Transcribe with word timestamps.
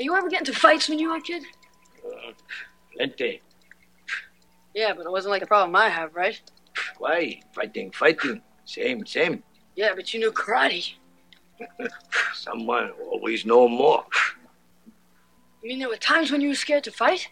Hey, 0.00 0.04
you 0.04 0.16
ever 0.16 0.30
get 0.30 0.40
into 0.40 0.54
fights 0.54 0.88
when 0.88 0.98
you 0.98 1.10
were 1.10 1.16
a 1.16 1.20
kid? 1.20 1.42
Uh, 2.02 2.32
plenty. 2.96 3.42
Yeah, 4.74 4.94
but 4.94 5.04
it 5.04 5.12
wasn't 5.12 5.32
like 5.32 5.42
the 5.42 5.46
problem 5.46 5.76
I 5.76 5.90
have, 5.90 6.14
right? 6.14 6.40
Why? 6.96 7.42
Fighting, 7.52 7.90
fighting. 7.90 8.40
Same, 8.64 9.04
same. 9.04 9.42
Yeah, 9.76 9.92
but 9.94 10.14
you 10.14 10.20
knew 10.20 10.32
karate. 10.32 10.94
Someone 12.34 12.92
always 13.10 13.44
know 13.44 13.68
more. 13.68 14.06
You 15.62 15.68
mean 15.68 15.80
there 15.80 15.90
were 15.90 15.96
times 15.96 16.32
when 16.32 16.40
you 16.40 16.48
were 16.48 16.54
scared 16.54 16.84
to 16.84 16.90
fight? 16.90 17.28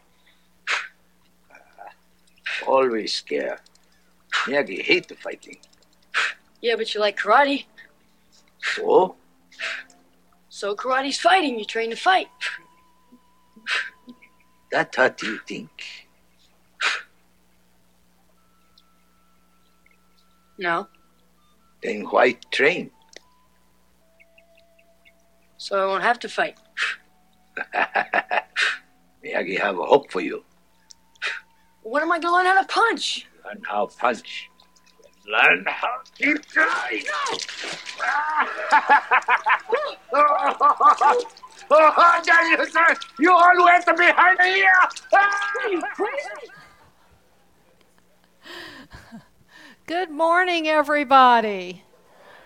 Always 2.66 3.14
scared. 3.14 3.60
Miyagi 4.44 4.82
hate 4.82 5.08
the 5.08 5.14
fighting. 5.14 5.56
Yeah, 6.60 6.76
but 6.76 6.92
you 6.92 7.00
like 7.00 7.18
karate. 7.18 7.64
So? 8.60 9.16
So 10.58 10.74
karate's 10.74 11.20
fighting. 11.20 11.56
You 11.56 11.64
train 11.64 11.90
to 11.90 11.96
fight. 11.96 12.26
That 14.72 14.92
what 14.98 15.16
do 15.16 15.26
you 15.28 15.38
think. 15.46 15.70
No. 20.58 20.88
Then 21.80 22.00
why 22.10 22.32
train? 22.50 22.90
So 25.58 25.80
I 25.80 25.86
won't 25.86 26.02
have 26.02 26.18
to 26.18 26.28
fight. 26.28 26.58
Miyagi 29.24 29.60
have 29.60 29.78
a 29.78 29.84
hope 29.84 30.10
for 30.10 30.20
you. 30.20 30.42
When 31.82 32.02
am 32.02 32.10
I 32.10 32.18
gonna 32.18 32.36
learn 32.36 32.46
how 32.46 32.60
to 32.60 32.66
punch? 32.66 33.28
Learn 33.44 33.62
how 33.62 33.86
to 33.86 33.96
punch. 33.96 34.50
Learn 35.30 35.64
how 35.66 36.00
to 36.02 36.10
keep 36.16 36.46
trying. 36.46 37.04
oh, 41.70 42.20
there 42.24 42.50
you 42.50 42.66
sir. 42.70 42.94
You 43.18 43.32
all 43.32 43.62
went 43.62 43.84
behind 43.84 44.38
the 44.38 44.46
ear. 44.46 44.72
Good 49.86 50.10
morning, 50.10 50.66
everybody. 50.66 51.84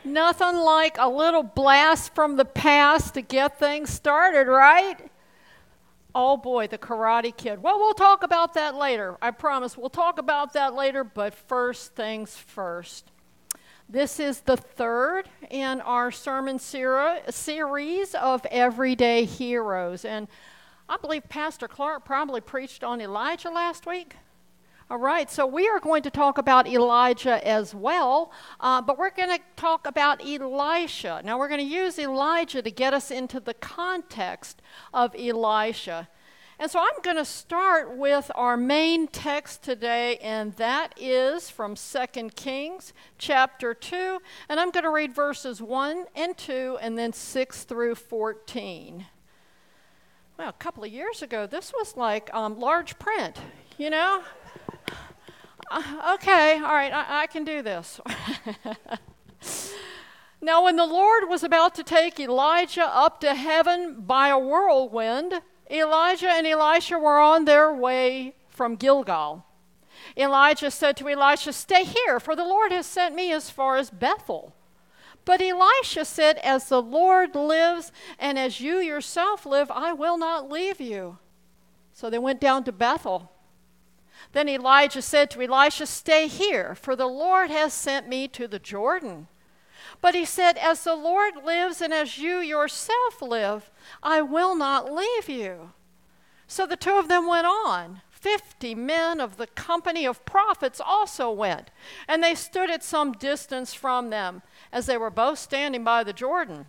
Nothing 0.04 0.56
like 0.56 0.96
a 0.98 1.08
little 1.08 1.44
blast 1.44 2.12
from 2.16 2.34
the 2.36 2.44
past 2.44 3.14
to 3.14 3.22
get 3.22 3.60
things 3.60 3.90
started, 3.90 4.48
right? 4.48 5.11
Oh 6.14 6.36
boy, 6.36 6.66
the 6.66 6.76
Karate 6.76 7.34
Kid. 7.34 7.62
Well, 7.62 7.78
we'll 7.78 7.94
talk 7.94 8.22
about 8.22 8.54
that 8.54 8.74
later. 8.74 9.16
I 9.22 9.30
promise. 9.30 9.78
We'll 9.78 9.88
talk 9.88 10.18
about 10.18 10.52
that 10.52 10.74
later, 10.74 11.04
but 11.04 11.34
first 11.34 11.94
things 11.94 12.36
first. 12.36 13.10
This 13.88 14.20
is 14.20 14.40
the 14.40 14.56
third 14.56 15.28
in 15.50 15.80
our 15.80 16.10
sermon 16.10 16.58
series 16.58 18.14
of 18.14 18.46
Everyday 18.50 19.24
Heroes. 19.24 20.04
And 20.04 20.28
I 20.88 20.96
believe 20.98 21.28
Pastor 21.28 21.68
Clark 21.68 22.04
probably 22.04 22.42
preached 22.42 22.84
on 22.84 23.00
Elijah 23.00 23.50
last 23.50 23.86
week. 23.86 24.16
All 24.92 24.98
right, 24.98 25.30
so 25.30 25.46
we 25.46 25.70
are 25.70 25.80
going 25.80 26.02
to 26.02 26.10
talk 26.10 26.36
about 26.36 26.68
Elijah 26.68 27.42
as 27.48 27.74
well, 27.74 28.30
uh, 28.60 28.82
but 28.82 28.98
we're 28.98 29.08
going 29.08 29.30
to 29.30 29.38
talk 29.56 29.86
about 29.86 30.20
Elisha. 30.22 31.22
Now, 31.24 31.38
we're 31.38 31.48
going 31.48 31.66
to 31.66 31.74
use 31.74 31.98
Elijah 31.98 32.60
to 32.60 32.70
get 32.70 32.92
us 32.92 33.10
into 33.10 33.40
the 33.40 33.54
context 33.54 34.60
of 34.92 35.16
Elisha. 35.18 36.10
And 36.58 36.70
so 36.70 36.78
I'm 36.78 37.00
going 37.02 37.16
to 37.16 37.24
start 37.24 37.96
with 37.96 38.30
our 38.34 38.58
main 38.58 39.08
text 39.08 39.62
today, 39.62 40.18
and 40.18 40.52
that 40.56 40.92
is 40.98 41.48
from 41.48 41.74
2 41.74 42.28
Kings 42.36 42.92
chapter 43.16 43.72
2. 43.72 44.18
And 44.50 44.60
I'm 44.60 44.72
going 44.72 44.84
to 44.84 44.90
read 44.90 45.14
verses 45.14 45.62
1 45.62 46.04
and 46.14 46.36
2, 46.36 46.76
and 46.82 46.98
then 46.98 47.14
6 47.14 47.64
through 47.64 47.94
14. 47.94 49.06
Well, 50.38 50.50
a 50.50 50.52
couple 50.52 50.84
of 50.84 50.92
years 50.92 51.22
ago, 51.22 51.46
this 51.46 51.72
was 51.72 51.96
like 51.96 52.28
um, 52.34 52.60
large 52.60 52.98
print, 52.98 53.38
you 53.78 53.88
know? 53.88 54.22
Uh, 55.72 56.12
okay, 56.16 56.56
all 56.56 56.74
right, 56.74 56.92
I, 56.92 57.22
I 57.22 57.26
can 57.28 57.44
do 57.44 57.62
this. 57.62 57.98
now, 60.42 60.64
when 60.64 60.76
the 60.76 60.84
Lord 60.84 61.30
was 61.30 61.42
about 61.42 61.74
to 61.76 61.82
take 61.82 62.20
Elijah 62.20 62.84
up 62.84 63.20
to 63.22 63.34
heaven 63.34 64.02
by 64.02 64.28
a 64.28 64.38
whirlwind, 64.38 65.40
Elijah 65.70 66.28
and 66.28 66.46
Elisha 66.46 66.98
were 66.98 67.18
on 67.18 67.46
their 67.46 67.72
way 67.72 68.34
from 68.50 68.76
Gilgal. 68.76 69.46
Elijah 70.14 70.70
said 70.70 70.94
to 70.98 71.08
Elisha, 71.08 71.54
Stay 71.54 71.84
here, 71.84 72.20
for 72.20 72.36
the 72.36 72.44
Lord 72.44 72.70
has 72.70 72.84
sent 72.84 73.14
me 73.14 73.32
as 73.32 73.48
far 73.48 73.78
as 73.78 73.88
Bethel. 73.88 74.54
But 75.24 75.40
Elisha 75.40 76.04
said, 76.04 76.36
As 76.38 76.68
the 76.68 76.82
Lord 76.82 77.34
lives, 77.34 77.92
and 78.18 78.38
as 78.38 78.60
you 78.60 78.76
yourself 78.76 79.46
live, 79.46 79.70
I 79.70 79.94
will 79.94 80.18
not 80.18 80.50
leave 80.50 80.82
you. 80.82 81.16
So 81.94 82.10
they 82.10 82.18
went 82.18 82.42
down 82.42 82.64
to 82.64 82.72
Bethel. 82.72 83.31
Then 84.32 84.48
Elijah 84.48 85.02
said 85.02 85.30
to 85.30 85.42
Elisha, 85.42 85.86
Stay 85.86 86.28
here, 86.28 86.74
for 86.74 86.94
the 86.94 87.06
Lord 87.06 87.50
has 87.50 87.72
sent 87.72 88.08
me 88.08 88.28
to 88.28 88.46
the 88.46 88.58
Jordan. 88.58 89.26
But 90.00 90.14
he 90.14 90.24
said, 90.24 90.56
As 90.58 90.84
the 90.84 90.94
Lord 90.94 91.34
lives 91.44 91.80
and 91.80 91.92
as 91.92 92.18
you 92.18 92.38
yourself 92.38 93.20
live, 93.20 93.70
I 94.02 94.22
will 94.22 94.54
not 94.54 94.92
leave 94.92 95.28
you. 95.28 95.72
So 96.46 96.66
the 96.66 96.76
two 96.76 96.98
of 96.98 97.08
them 97.08 97.26
went 97.26 97.46
on. 97.46 98.02
Fifty 98.10 98.74
men 98.74 99.20
of 99.20 99.36
the 99.36 99.48
company 99.48 100.06
of 100.06 100.24
prophets 100.24 100.80
also 100.84 101.30
went, 101.30 101.70
and 102.06 102.22
they 102.22 102.36
stood 102.36 102.70
at 102.70 102.84
some 102.84 103.12
distance 103.12 103.74
from 103.74 104.10
them, 104.10 104.42
as 104.70 104.86
they 104.86 104.96
were 104.96 105.10
both 105.10 105.40
standing 105.40 105.82
by 105.82 106.04
the 106.04 106.12
Jordan. 106.12 106.66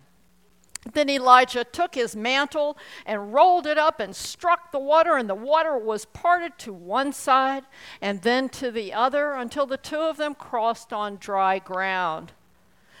Then 0.92 1.08
Elijah 1.08 1.64
took 1.64 1.94
his 1.94 2.14
mantle 2.14 2.76
and 3.06 3.32
rolled 3.32 3.66
it 3.66 3.78
up 3.78 4.00
and 4.00 4.14
struck 4.14 4.70
the 4.70 4.78
water, 4.78 5.16
and 5.16 5.28
the 5.28 5.34
water 5.34 5.78
was 5.78 6.04
parted 6.04 6.58
to 6.58 6.72
one 6.72 7.12
side 7.12 7.64
and 8.00 8.22
then 8.22 8.48
to 8.50 8.70
the 8.70 8.92
other 8.92 9.32
until 9.32 9.66
the 9.66 9.78
two 9.78 10.00
of 10.00 10.18
them 10.18 10.34
crossed 10.34 10.92
on 10.92 11.16
dry 11.16 11.58
ground. 11.58 12.32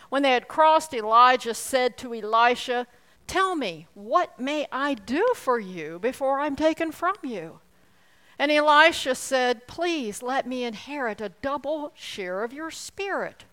When 0.08 0.22
they 0.22 0.32
had 0.32 0.48
crossed, 0.48 0.94
Elijah 0.94 1.54
said 1.54 1.98
to 1.98 2.14
Elisha, 2.14 2.86
Tell 3.26 3.56
me, 3.56 3.86
what 3.94 4.38
may 4.38 4.66
I 4.70 4.94
do 4.94 5.32
for 5.34 5.58
you 5.58 5.98
before 5.98 6.40
I'm 6.40 6.56
taken 6.56 6.92
from 6.92 7.16
you? 7.22 7.60
And 8.38 8.50
Elisha 8.50 9.14
said, 9.14 9.66
Please 9.66 10.22
let 10.22 10.46
me 10.46 10.64
inherit 10.64 11.20
a 11.20 11.30
double 11.42 11.92
share 11.94 12.42
of 12.44 12.52
your 12.52 12.70
spirit. 12.70 13.44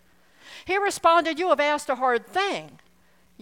He 0.64 0.76
responded, 0.76 1.38
You 1.38 1.50
have 1.50 1.60
asked 1.60 1.88
a 1.88 1.96
hard 1.96 2.26
thing. 2.26 2.80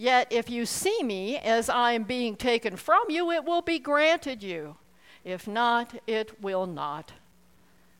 Yet 0.01 0.29
if 0.31 0.49
you 0.49 0.65
see 0.65 1.03
me 1.03 1.37
as 1.37 1.69
I 1.69 1.91
am 1.91 2.05
being 2.05 2.35
taken 2.35 2.75
from 2.75 3.03
you, 3.09 3.29
it 3.29 3.45
will 3.45 3.61
be 3.61 3.77
granted 3.77 4.41
you. 4.41 4.77
If 5.23 5.47
not, 5.47 5.93
it 6.07 6.41
will 6.41 6.65
not. 6.65 7.11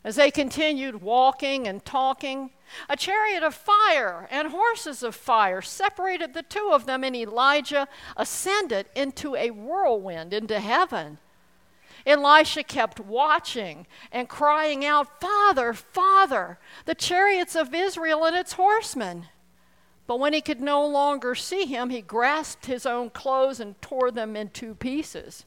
As 0.02 0.16
they 0.16 0.32
continued 0.32 1.00
walking 1.00 1.68
and 1.68 1.84
talking, 1.84 2.50
a 2.88 2.96
chariot 2.96 3.44
of 3.44 3.54
fire 3.54 4.26
and 4.32 4.48
horses 4.48 5.04
of 5.04 5.14
fire 5.14 5.62
separated 5.62 6.34
the 6.34 6.42
two 6.42 6.70
of 6.72 6.86
them, 6.86 7.04
and 7.04 7.14
Elijah 7.14 7.86
ascended 8.16 8.86
into 8.96 9.36
a 9.36 9.52
whirlwind 9.52 10.32
into 10.34 10.58
heaven. 10.58 11.18
Elisha 12.04 12.64
kept 12.64 12.98
watching 12.98 13.86
and 14.10 14.28
crying 14.28 14.84
out, 14.84 15.20
Father, 15.20 15.72
Father, 15.72 16.58
the 16.84 16.96
chariots 16.96 17.54
of 17.54 17.72
Israel 17.72 18.24
and 18.24 18.34
its 18.34 18.54
horsemen. 18.54 19.26
But 20.06 20.18
when 20.18 20.32
he 20.32 20.40
could 20.40 20.60
no 20.60 20.86
longer 20.86 21.34
see 21.34 21.64
him, 21.64 21.90
he 21.90 22.02
grasped 22.02 22.66
his 22.66 22.86
own 22.86 23.10
clothes 23.10 23.60
and 23.60 23.80
tore 23.80 24.10
them 24.10 24.36
in 24.36 24.50
two 24.50 24.74
pieces. 24.74 25.44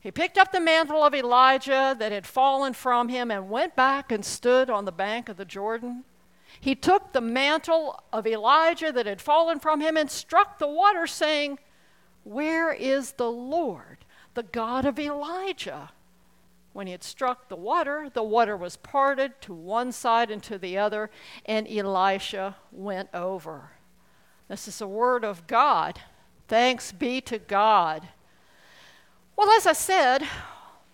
He 0.00 0.10
picked 0.10 0.38
up 0.38 0.52
the 0.52 0.60
mantle 0.60 1.02
of 1.02 1.14
Elijah 1.14 1.94
that 1.98 2.12
had 2.12 2.26
fallen 2.26 2.72
from 2.72 3.08
him 3.08 3.30
and 3.30 3.50
went 3.50 3.74
back 3.74 4.12
and 4.12 4.24
stood 4.24 4.70
on 4.70 4.84
the 4.84 4.92
bank 4.92 5.28
of 5.28 5.36
the 5.36 5.44
Jordan. 5.44 6.04
He 6.60 6.74
took 6.74 7.12
the 7.12 7.20
mantle 7.20 8.02
of 8.12 8.26
Elijah 8.26 8.92
that 8.92 9.06
had 9.06 9.20
fallen 9.20 9.58
from 9.58 9.80
him 9.80 9.96
and 9.96 10.10
struck 10.10 10.58
the 10.58 10.68
water, 10.68 11.06
saying, 11.06 11.58
Where 12.24 12.72
is 12.72 13.12
the 13.12 13.30
Lord, 13.30 13.98
the 14.34 14.44
God 14.44 14.86
of 14.86 14.98
Elijah? 14.98 15.90
When 16.76 16.86
he 16.86 16.92
had 16.92 17.02
struck 17.02 17.48
the 17.48 17.56
water, 17.56 18.10
the 18.12 18.22
water 18.22 18.54
was 18.54 18.76
parted 18.76 19.40
to 19.40 19.54
one 19.54 19.92
side 19.92 20.30
and 20.30 20.42
to 20.42 20.58
the 20.58 20.76
other, 20.76 21.10
and 21.46 21.66
Elisha 21.66 22.56
went 22.70 23.08
over. 23.14 23.70
This 24.48 24.68
is 24.68 24.82
a 24.82 24.86
word 24.86 25.24
of 25.24 25.46
God. 25.46 25.98
Thanks 26.48 26.92
be 26.92 27.22
to 27.22 27.38
God. 27.38 28.06
Well, 29.36 29.50
as 29.52 29.66
I 29.66 29.72
said, 29.72 30.28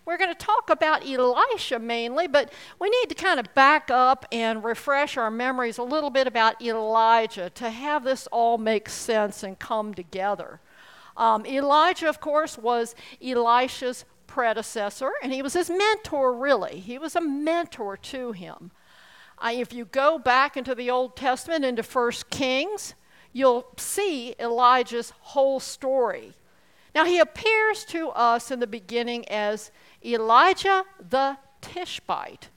we're 0.04 0.18
going 0.18 0.32
to 0.32 0.36
talk 0.36 0.70
about 0.70 1.04
Elisha 1.04 1.80
mainly, 1.80 2.28
but 2.28 2.52
we 2.78 2.88
need 2.88 3.08
to 3.08 3.16
kind 3.16 3.40
of 3.40 3.52
back 3.52 3.90
up 3.90 4.24
and 4.30 4.62
refresh 4.62 5.16
our 5.16 5.32
memories 5.32 5.78
a 5.78 5.82
little 5.82 6.10
bit 6.10 6.28
about 6.28 6.62
Elijah 6.62 7.50
to 7.50 7.70
have 7.70 8.04
this 8.04 8.28
all 8.28 8.56
make 8.56 8.88
sense 8.88 9.42
and 9.42 9.58
come 9.58 9.94
together. 9.94 10.60
Um, 11.16 11.44
Elijah, 11.44 12.08
of 12.08 12.20
course, 12.20 12.56
was 12.56 12.94
Elisha's 13.20 14.04
predecessor, 14.32 15.10
and 15.22 15.30
he 15.30 15.42
was 15.42 15.52
his 15.52 15.68
mentor, 15.68 16.32
really. 16.32 16.80
He 16.80 16.96
was 16.96 17.14
a 17.14 17.20
mentor 17.20 17.98
to 17.98 18.32
him. 18.32 18.70
I, 19.38 19.52
if 19.52 19.74
you 19.74 19.84
go 19.84 20.18
back 20.18 20.56
into 20.56 20.74
the 20.74 20.88
Old 20.88 21.16
Testament, 21.16 21.66
into 21.66 21.82
First 21.82 22.30
Kings, 22.30 22.94
you'll 23.34 23.66
see 23.76 24.34
Elijah's 24.40 25.12
whole 25.20 25.60
story. 25.60 26.32
Now, 26.94 27.04
he 27.04 27.18
appears 27.18 27.84
to 27.86 28.08
us 28.08 28.50
in 28.50 28.58
the 28.58 28.66
beginning 28.66 29.28
as 29.28 29.70
Elijah 30.02 30.84
the 31.10 31.36
Tishbite. 31.60 32.48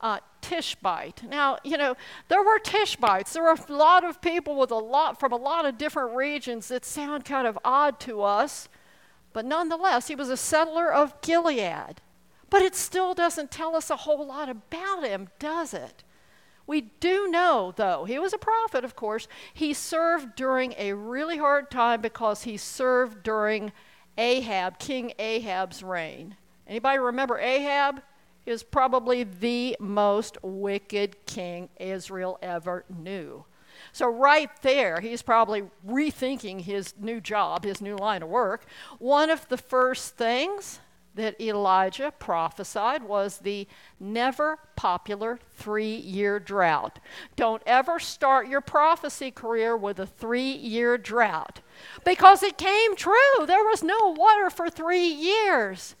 Uh, 0.00 0.20
Tishbite. 0.42 1.24
Now, 1.28 1.58
you 1.64 1.76
know, 1.76 1.96
there 2.28 2.44
were 2.44 2.60
Tishbites. 2.60 3.32
There 3.32 3.42
were 3.42 3.58
a 3.68 3.72
lot 3.72 4.04
of 4.04 4.20
people 4.20 4.56
with 4.56 4.70
a 4.70 4.76
lot 4.76 5.18
from 5.18 5.32
a 5.32 5.36
lot 5.36 5.64
of 5.64 5.76
different 5.76 6.14
regions 6.14 6.68
that 6.68 6.84
sound 6.84 7.24
kind 7.24 7.48
of 7.48 7.58
odd 7.64 7.98
to 8.00 8.22
us, 8.22 8.68
but 9.36 9.44
nonetheless, 9.44 10.08
he 10.08 10.14
was 10.14 10.30
a 10.30 10.36
settler 10.38 10.90
of 10.90 11.20
Gilead. 11.20 12.00
But 12.48 12.62
it 12.62 12.74
still 12.74 13.12
doesn't 13.12 13.50
tell 13.50 13.76
us 13.76 13.90
a 13.90 13.96
whole 13.96 14.26
lot 14.26 14.48
about 14.48 15.04
him, 15.04 15.28
does 15.38 15.74
it? 15.74 16.04
We 16.66 16.80
do 16.80 17.28
know, 17.28 17.74
though, 17.76 18.06
he 18.06 18.18
was 18.18 18.32
a 18.32 18.38
prophet, 18.38 18.82
of 18.82 18.96
course. 18.96 19.28
He 19.52 19.74
served 19.74 20.36
during 20.36 20.72
a 20.78 20.94
really 20.94 21.36
hard 21.36 21.70
time 21.70 22.00
because 22.00 22.44
he 22.44 22.56
served 22.56 23.22
during 23.22 23.72
Ahab, 24.16 24.78
King 24.78 25.12
Ahab's 25.18 25.82
reign. 25.82 26.36
Anybody 26.66 26.98
remember 26.98 27.38
Ahab? 27.38 28.00
He 28.42 28.50
was 28.50 28.62
probably 28.62 29.22
the 29.22 29.76
most 29.78 30.38
wicked 30.42 31.26
king 31.26 31.68
Israel 31.78 32.38
ever 32.40 32.86
knew. 32.88 33.44
So, 33.92 34.08
right 34.08 34.50
there, 34.62 35.00
he's 35.00 35.22
probably 35.22 35.64
rethinking 35.86 36.60
his 36.62 36.94
new 36.98 37.20
job, 37.20 37.64
his 37.64 37.80
new 37.80 37.96
line 37.96 38.22
of 38.22 38.28
work. 38.28 38.66
One 38.98 39.30
of 39.30 39.48
the 39.48 39.58
first 39.58 40.16
things 40.16 40.80
that 41.16 41.40
Elijah 41.40 42.12
prophesied 42.18 43.02
was 43.02 43.38
the 43.38 43.66
never 43.98 44.58
popular 44.76 45.38
three 45.54 45.96
year 45.96 46.38
drought. 46.38 47.00
Don't 47.34 47.62
ever 47.66 47.98
start 47.98 48.48
your 48.48 48.60
prophecy 48.60 49.30
career 49.30 49.76
with 49.76 49.98
a 49.98 50.06
three 50.06 50.52
year 50.52 50.96
drought 50.96 51.60
because 52.04 52.42
it 52.42 52.58
came 52.58 52.94
true. 52.94 53.46
There 53.46 53.64
was 53.64 53.82
no 53.82 54.14
water 54.16 54.50
for 54.50 54.70
three 54.70 55.08
years. 55.08 55.96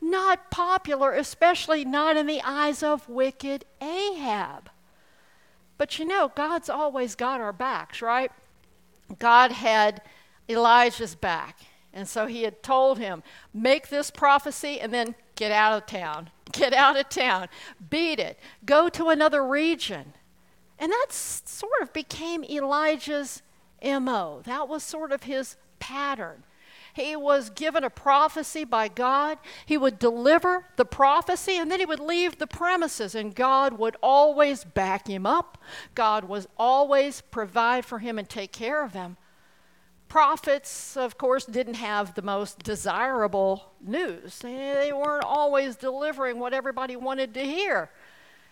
Not 0.00 0.50
popular, 0.50 1.12
especially 1.12 1.84
not 1.84 2.16
in 2.16 2.26
the 2.26 2.40
eyes 2.42 2.82
of 2.82 3.08
wicked 3.08 3.66
Ahab. 3.82 4.70
But 5.80 5.98
you 5.98 6.04
know, 6.04 6.30
God's 6.34 6.68
always 6.68 7.14
got 7.14 7.40
our 7.40 7.54
backs, 7.54 8.02
right? 8.02 8.30
God 9.18 9.50
had 9.50 10.02
Elijah's 10.46 11.14
back. 11.14 11.58
And 11.94 12.06
so 12.06 12.26
he 12.26 12.42
had 12.42 12.62
told 12.62 12.98
him, 12.98 13.22
make 13.54 13.88
this 13.88 14.10
prophecy 14.10 14.78
and 14.78 14.92
then 14.92 15.14
get 15.36 15.50
out 15.50 15.72
of 15.72 15.86
town. 15.86 16.28
Get 16.52 16.74
out 16.74 16.98
of 16.98 17.08
town. 17.08 17.48
Beat 17.88 18.18
it. 18.18 18.38
Go 18.66 18.90
to 18.90 19.08
another 19.08 19.42
region. 19.42 20.12
And 20.78 20.92
that 20.92 21.12
sort 21.12 21.80
of 21.80 21.94
became 21.94 22.44
Elijah's 22.44 23.40
MO. 23.82 24.42
That 24.44 24.68
was 24.68 24.82
sort 24.82 25.12
of 25.12 25.22
his 25.22 25.56
pattern. 25.78 26.44
He 26.92 27.16
was 27.16 27.50
given 27.50 27.84
a 27.84 27.90
prophecy 27.90 28.64
by 28.64 28.88
God. 28.88 29.38
He 29.66 29.76
would 29.76 29.98
deliver 29.98 30.66
the 30.76 30.84
prophecy 30.84 31.56
and 31.56 31.70
then 31.70 31.80
he 31.80 31.86
would 31.86 32.00
leave 32.00 32.38
the 32.38 32.46
premises, 32.46 33.14
and 33.14 33.34
God 33.34 33.78
would 33.78 33.96
always 34.02 34.64
back 34.64 35.06
him 35.06 35.26
up. 35.26 35.58
God 35.94 36.24
was 36.24 36.48
always 36.56 37.20
provide 37.20 37.84
for 37.84 37.98
him 37.98 38.18
and 38.18 38.28
take 38.28 38.52
care 38.52 38.84
of 38.84 38.92
him 38.92 39.16
prophets, 40.10 40.96
of 40.96 41.16
course, 41.16 41.46
didn't 41.46 41.74
have 41.74 42.14
the 42.14 42.20
most 42.20 42.58
desirable 42.58 43.72
news. 43.80 44.40
They 44.40 44.92
weren't 44.92 45.24
always 45.24 45.76
delivering 45.76 46.38
what 46.38 46.52
everybody 46.52 46.96
wanted 46.96 47.32
to 47.34 47.40
hear. 47.40 47.90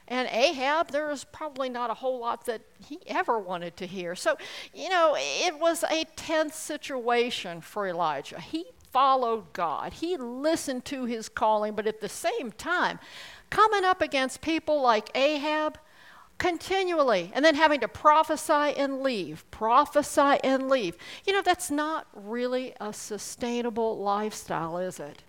And 0.09 0.27
Ahab, 0.33 0.91
there 0.91 1.07
was 1.07 1.25
probably 1.25 1.69
not 1.69 1.91
a 1.91 1.95
whole 1.95 2.19
lot 2.19 2.47
that 2.47 2.63
he 2.87 2.99
ever 3.07 3.39
wanted 3.39 3.77
to 3.77 3.87
hear. 3.87 4.15
So, 4.15 4.37
you 4.75 4.89
know, 4.89 5.15
it 5.19 5.59
was 5.59 5.85
a 5.85 6.05
tense 6.17 6.57
situation 6.57 7.61
for 7.61 7.87
Elijah. 7.87 8.41
He 8.41 8.65
followed 8.91 9.53
God, 9.53 9.93
he 9.93 10.17
listened 10.17 10.87
to 10.87 11.05
his 11.05 11.29
calling, 11.29 11.75
but 11.75 11.87
at 11.87 12.01
the 12.01 12.09
same 12.09 12.51
time, 12.53 12.99
coming 13.51 13.85
up 13.85 14.01
against 14.01 14.41
people 14.41 14.81
like 14.81 15.11
Ahab, 15.15 15.79
continually 16.39 17.33
and 17.35 17.45
then 17.45 17.55
having 17.55 17.81
to 17.81 17.89
prophesy 17.89 18.53
and 18.53 19.03
leave, 19.03 19.49
prophesy 19.51 20.39
and 20.45 20.69
leave. 20.69 20.97
You 21.27 21.33
know, 21.33 21.43
that's 21.43 21.71
not 21.71 22.07
really 22.15 22.75
a 22.81 22.93
sustainable 22.93 23.99
lifestyle, 23.99 24.79
is 24.79 25.01
it? 25.01 25.25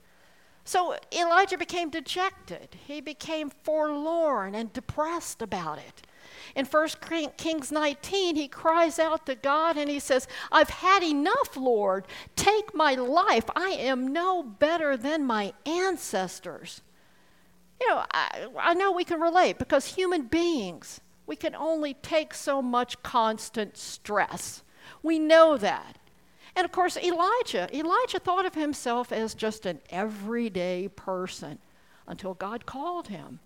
So 0.70 0.96
Elijah 1.12 1.58
became 1.58 1.90
dejected. 1.90 2.78
He 2.86 3.02
became 3.02 3.50
forlorn 3.50 4.54
and 4.54 4.72
depressed 4.72 5.42
about 5.42 5.80
it. 5.80 6.04
In 6.56 6.68
1 6.68 6.90
Kings 7.38 7.72
19, 7.72 8.36
he 8.36 8.48
cries 8.48 9.00
out 9.00 9.26
to 9.26 9.34
God 9.34 9.78
and 9.78 9.90
he 9.90 10.00
says, 10.00 10.28
I've 10.52 10.70
had 10.70 11.02
enough, 11.02 11.58
Lord. 11.58 12.06
Take 12.36 12.76
my 12.76 12.94
life. 12.94 13.46
I 13.56 13.70
am 13.70 14.14
no 14.14 14.44
better 14.44 14.96
than 14.96 15.26
my 15.26 15.54
ancestors. 15.66 16.84
You 17.82 17.88
know, 17.90 18.06
I, 18.12 18.46
I 18.60 18.74
know 18.76 18.92
we 18.92 19.06
can 19.06 19.20
relate 19.20 19.58
because 19.58 19.96
human 19.96 20.28
beings, 20.28 21.02
we 21.26 21.36
can 21.36 21.56
only 21.56 21.96
take 21.96 22.36
so 22.36 22.62
much 22.62 23.02
constant 23.02 23.76
stress. 23.76 24.62
We 25.02 25.18
know 25.18 25.58
that. 25.58 25.98
And 26.60 26.66
of 26.66 26.74
course, 26.74 26.98
Elijah, 26.98 27.74
Elijah 27.74 28.20
thought 28.20 28.46
of 28.46 28.54
himself 28.54 29.14
as 29.14 29.34
just 29.34 29.66
an 29.66 29.80
everyday 29.90 30.90
person 30.90 31.58
until 32.06 32.34
God 32.34 32.66
called 32.66 33.08
him. 33.08 33.40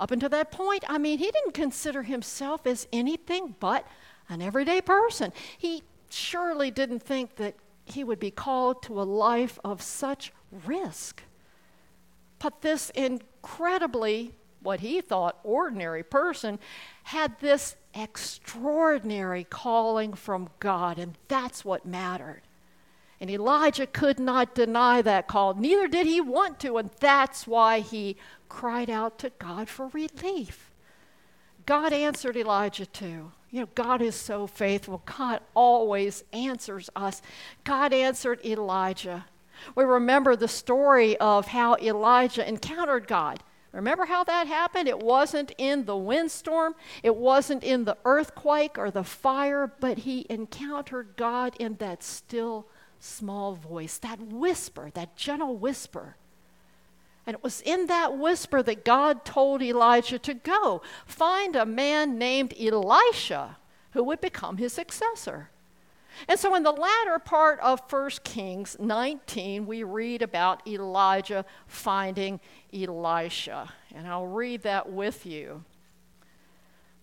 Up 0.00 0.10
until 0.10 0.30
that 0.30 0.50
point, 0.50 0.82
I 0.88 0.98
mean, 0.98 1.18
he 1.20 1.30
didn't 1.30 1.54
consider 1.54 2.02
himself 2.02 2.66
as 2.66 2.88
anything 2.92 3.54
but 3.60 3.86
an 4.28 4.42
everyday 4.42 4.80
person. 4.80 5.32
He 5.56 5.84
surely 6.10 6.72
didn't 6.72 7.04
think 7.04 7.36
that 7.36 7.54
he 7.84 8.02
would 8.02 8.18
be 8.18 8.32
called 8.32 8.82
to 8.82 9.00
a 9.00 9.04
life 9.04 9.60
of 9.62 9.80
such 9.80 10.32
risk. 10.66 11.22
But 12.40 12.62
this 12.62 12.90
incredibly, 12.90 14.34
what 14.60 14.80
he 14.80 15.00
thought, 15.00 15.38
ordinary 15.44 16.02
person 16.02 16.58
had 17.04 17.38
this 17.38 17.76
extraordinary 17.94 19.44
calling 19.44 20.14
from 20.14 20.48
God, 20.58 20.98
and 20.98 21.16
that's 21.28 21.64
what 21.64 21.86
mattered. 21.86 22.42
And 23.20 23.30
Elijah 23.30 23.86
could 23.86 24.18
not 24.18 24.54
deny 24.54 25.00
that 25.02 25.26
call, 25.26 25.54
neither 25.54 25.88
did 25.88 26.06
he 26.06 26.20
want 26.20 26.60
to, 26.60 26.76
and 26.76 26.90
that's 27.00 27.46
why 27.46 27.80
he 27.80 28.16
cried 28.48 28.90
out 28.90 29.18
to 29.20 29.30
God 29.38 29.68
for 29.68 29.88
relief. 29.88 30.70
God 31.64 31.92
answered 31.92 32.36
Elijah 32.36 32.86
too. 32.86 33.32
You 33.50 33.60
know, 33.60 33.68
God 33.74 34.02
is 34.02 34.14
so 34.14 34.46
faithful. 34.46 35.02
God 35.04 35.40
always 35.54 36.24
answers 36.32 36.90
us. 36.94 37.22
God 37.64 37.92
answered 37.92 38.44
Elijah. 38.44 39.24
We 39.74 39.84
remember 39.84 40.36
the 40.36 40.48
story 40.48 41.16
of 41.16 41.48
how 41.48 41.76
Elijah 41.76 42.46
encountered 42.46 43.08
God. 43.08 43.42
Remember 43.72 44.06
how 44.06 44.24
that 44.24 44.46
happened? 44.46 44.88
It 44.88 45.00
wasn't 45.00 45.52
in 45.58 45.84
the 45.84 45.96
windstorm, 45.96 46.74
it 47.02 47.14
wasn't 47.14 47.62
in 47.62 47.84
the 47.84 47.98
earthquake 48.04 48.78
or 48.78 48.90
the 48.90 49.04
fire, 49.04 49.70
but 49.80 49.98
he 49.98 50.26
encountered 50.30 51.14
God 51.16 51.54
in 51.58 51.74
that 51.76 52.02
still 52.02 52.68
small 52.98 53.54
voice, 53.54 53.98
that 53.98 54.20
whisper, 54.20 54.90
that 54.94 55.16
gentle 55.16 55.56
whisper. 55.56 56.16
And 57.26 57.34
it 57.34 57.42
was 57.42 57.60
in 57.62 57.86
that 57.86 58.16
whisper 58.16 58.62
that 58.62 58.84
God 58.84 59.24
told 59.24 59.60
Elijah 59.60 60.18
to 60.20 60.34
go 60.34 60.82
find 61.06 61.56
a 61.56 61.66
man 61.66 62.18
named 62.18 62.54
Elisha 62.58 63.56
who 63.92 64.04
would 64.04 64.20
become 64.20 64.58
his 64.58 64.72
successor. 64.72 65.50
And 66.28 66.38
so 66.38 66.54
in 66.54 66.62
the 66.62 66.72
latter 66.72 67.18
part 67.18 67.60
of 67.60 67.80
1 67.90 68.10
Kings 68.24 68.76
19, 68.78 69.66
we 69.66 69.82
read 69.82 70.22
about 70.22 70.66
Elijah 70.66 71.44
finding 71.66 72.40
Elisha. 72.72 73.72
And 73.94 74.06
I'll 74.06 74.26
read 74.26 74.62
that 74.62 74.90
with 74.90 75.26
you. 75.26 75.64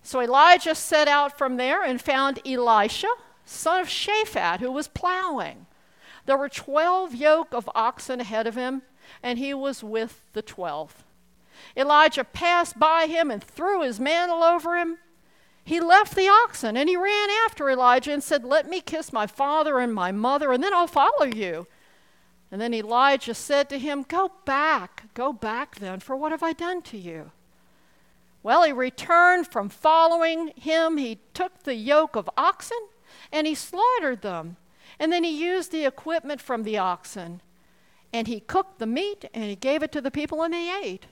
So 0.01 0.21
Elijah 0.21 0.75
set 0.75 1.07
out 1.07 1.37
from 1.37 1.57
there 1.57 1.83
and 1.83 2.01
found 2.01 2.39
Elisha, 2.45 3.07
son 3.45 3.81
of 3.81 3.87
Shaphat, 3.87 4.59
who 4.59 4.71
was 4.71 4.87
plowing. 4.87 5.65
There 6.25 6.37
were 6.37 6.49
12 6.49 7.15
yoke 7.15 7.53
of 7.53 7.69
oxen 7.75 8.21
ahead 8.21 8.47
of 8.47 8.55
him, 8.55 8.83
and 9.21 9.37
he 9.37 9.53
was 9.53 9.83
with 9.83 10.21
the 10.33 10.43
12th. 10.43 11.03
Elijah 11.75 12.23
passed 12.23 12.79
by 12.79 13.07
him 13.07 13.29
and 13.29 13.43
threw 13.43 13.81
his 13.81 13.99
mantle 13.99 14.43
over 14.43 14.77
him. 14.77 14.97
He 15.65 15.79
left 15.79 16.15
the 16.15 16.27
oxen 16.27 16.75
and 16.75 16.89
he 16.89 16.97
ran 16.97 17.29
after 17.45 17.69
Elijah 17.69 18.11
and 18.11 18.23
said, 18.23 18.43
Let 18.43 18.69
me 18.69 18.81
kiss 18.81 19.13
my 19.13 19.27
father 19.27 19.79
and 19.79 19.93
my 19.93 20.11
mother, 20.11 20.51
and 20.51 20.63
then 20.63 20.73
I'll 20.73 20.87
follow 20.87 21.25
you. 21.25 21.67
And 22.51 22.59
then 22.59 22.73
Elijah 22.73 23.33
said 23.33 23.69
to 23.69 23.79
him, 23.79 24.03
Go 24.07 24.31
back, 24.45 25.05
go 25.13 25.31
back 25.31 25.75
then, 25.75 25.99
for 25.99 26.15
what 26.15 26.31
have 26.31 26.43
I 26.43 26.53
done 26.53 26.81
to 26.83 26.97
you? 26.97 27.31
Well, 28.43 28.63
he 28.63 28.73
returned 28.73 29.47
from 29.47 29.69
following 29.69 30.49
him. 30.57 30.97
He 30.97 31.19
took 31.33 31.63
the 31.63 31.75
yoke 31.75 32.17
of 32.17 32.29
oxen 32.37 32.77
and 33.31 33.47
he 33.47 33.55
slaughtered 33.55 34.21
them. 34.21 34.57
And 35.03 35.11
then 35.11 35.25
he 35.25 35.37
used 35.37 35.73
the 35.73 35.83
equipment 35.83 36.39
from 36.39 36.63
the 36.63 36.77
oxen 36.77 37.41
and 38.13 38.25
he 38.25 38.39
cooked 38.39 38.79
the 38.79 38.85
meat 38.85 39.25
and 39.33 39.43
he 39.43 39.57
gave 39.57 39.83
it 39.83 39.91
to 39.91 39.99
the 39.99 40.09
people 40.09 40.41
and 40.43 40.53
they 40.53 40.73
ate. 40.81 41.07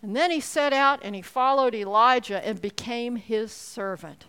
And 0.00 0.16
then 0.16 0.30
he 0.30 0.40
set 0.40 0.72
out 0.72 1.00
and 1.02 1.14
he 1.14 1.20
followed 1.20 1.74
Elijah 1.74 2.42
and 2.42 2.58
became 2.58 3.16
his 3.16 3.52
servant. 3.52 4.24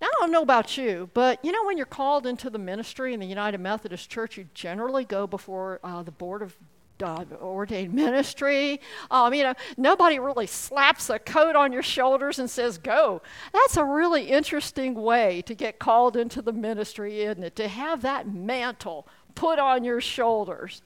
Now, 0.00 0.06
I 0.06 0.12
don't 0.20 0.32
know 0.32 0.40
about 0.40 0.78
you, 0.78 1.10
but 1.12 1.44
you 1.44 1.52
know, 1.52 1.62
when 1.66 1.76
you're 1.76 1.84
called 1.84 2.26
into 2.26 2.48
the 2.48 2.58
ministry 2.58 3.12
in 3.12 3.20
the 3.20 3.26
United 3.26 3.58
Methodist 3.58 4.08
Church, 4.08 4.38
you 4.38 4.48
generally 4.54 5.04
go 5.04 5.26
before 5.26 5.80
uh, 5.84 6.02
the 6.02 6.12
board 6.12 6.40
of 6.40 6.56
uh, 7.02 7.24
ordained 7.40 7.94
ministry. 7.94 8.80
Um, 9.10 9.34
you 9.34 9.42
know, 9.42 9.54
nobody 9.76 10.18
really 10.18 10.46
slaps 10.46 11.10
a 11.10 11.18
coat 11.18 11.56
on 11.56 11.72
your 11.72 11.82
shoulders 11.82 12.38
and 12.38 12.48
says, 12.48 12.78
go. 12.78 13.22
That's 13.52 13.76
a 13.76 13.84
really 13.84 14.24
interesting 14.30 14.94
way 14.94 15.42
to 15.42 15.54
get 15.54 15.78
called 15.78 16.16
into 16.16 16.42
the 16.42 16.52
ministry, 16.52 17.22
isn't 17.22 17.42
it? 17.42 17.56
To 17.56 17.68
have 17.68 18.02
that 18.02 18.28
mantle 18.28 19.06
put 19.34 19.58
on 19.58 19.84
your 19.84 20.00
shoulders. 20.00 20.82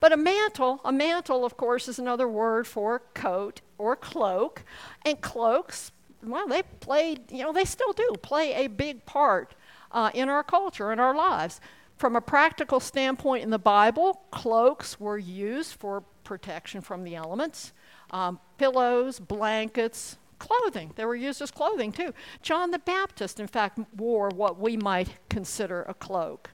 But 0.00 0.12
a 0.12 0.16
mantle, 0.16 0.80
a 0.84 0.92
mantle, 0.92 1.44
of 1.44 1.56
course, 1.56 1.86
is 1.86 1.98
another 1.98 2.26
word 2.28 2.66
for 2.66 3.02
coat 3.14 3.60
or 3.76 3.94
cloak. 3.94 4.64
And 5.04 5.20
cloaks 5.20 5.92
well, 6.26 6.48
they 6.48 6.62
played, 6.80 7.30
you 7.30 7.42
know, 7.42 7.52
they 7.52 7.64
still 7.64 7.92
do 7.92 8.10
play 8.22 8.54
a 8.54 8.66
big 8.66 9.06
part 9.06 9.54
uh, 9.92 10.10
in 10.14 10.28
our 10.28 10.42
culture, 10.42 10.92
in 10.92 10.98
our 10.98 11.14
lives. 11.14 11.60
From 11.96 12.14
a 12.14 12.20
practical 12.20 12.78
standpoint 12.78 13.42
in 13.42 13.50
the 13.50 13.58
Bible, 13.58 14.22
cloaks 14.30 15.00
were 15.00 15.16
used 15.16 15.74
for 15.74 16.02
protection 16.24 16.82
from 16.82 17.04
the 17.04 17.14
elements. 17.14 17.72
Um, 18.10 18.38
pillows, 18.58 19.18
blankets, 19.18 20.18
clothing. 20.38 20.92
They 20.96 21.06
were 21.06 21.14
used 21.14 21.40
as 21.40 21.50
clothing 21.50 21.92
too. 21.92 22.12
John 22.42 22.70
the 22.70 22.78
Baptist, 22.78 23.40
in 23.40 23.46
fact, 23.46 23.78
wore 23.96 24.28
what 24.28 24.60
we 24.60 24.76
might 24.76 25.08
consider 25.30 25.82
a 25.82 25.94
cloak. 25.94 26.50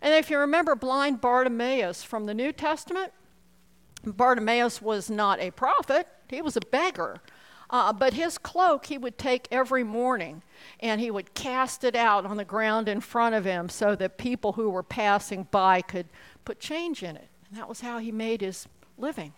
And 0.00 0.14
if 0.14 0.30
you 0.30 0.38
remember 0.38 0.74
blind 0.74 1.20
Bartimaeus 1.20 2.02
from 2.02 2.24
the 2.24 2.34
New 2.34 2.52
Testament, 2.52 3.12
Bartimaeus 4.04 4.80
was 4.80 5.10
not 5.10 5.40
a 5.40 5.50
prophet, 5.50 6.08
he 6.28 6.40
was 6.40 6.56
a 6.56 6.60
beggar. 6.60 7.20
Uh, 7.70 7.92
but 7.92 8.14
his 8.14 8.36
cloak 8.36 8.86
he 8.86 8.98
would 8.98 9.16
take 9.16 9.46
every 9.50 9.84
morning 9.84 10.42
and 10.80 11.00
he 11.00 11.10
would 11.10 11.32
cast 11.34 11.84
it 11.84 11.94
out 11.94 12.26
on 12.26 12.36
the 12.36 12.44
ground 12.44 12.88
in 12.88 13.00
front 13.00 13.34
of 13.34 13.44
him 13.44 13.68
so 13.68 13.94
that 13.94 14.18
people 14.18 14.52
who 14.52 14.68
were 14.68 14.82
passing 14.82 15.46
by 15.52 15.80
could 15.80 16.06
put 16.44 16.58
change 16.58 17.02
in 17.04 17.16
it. 17.16 17.28
And 17.48 17.58
that 17.58 17.68
was 17.68 17.80
how 17.80 17.98
he 17.98 18.10
made 18.10 18.40
his 18.40 18.66
living. 18.98 19.32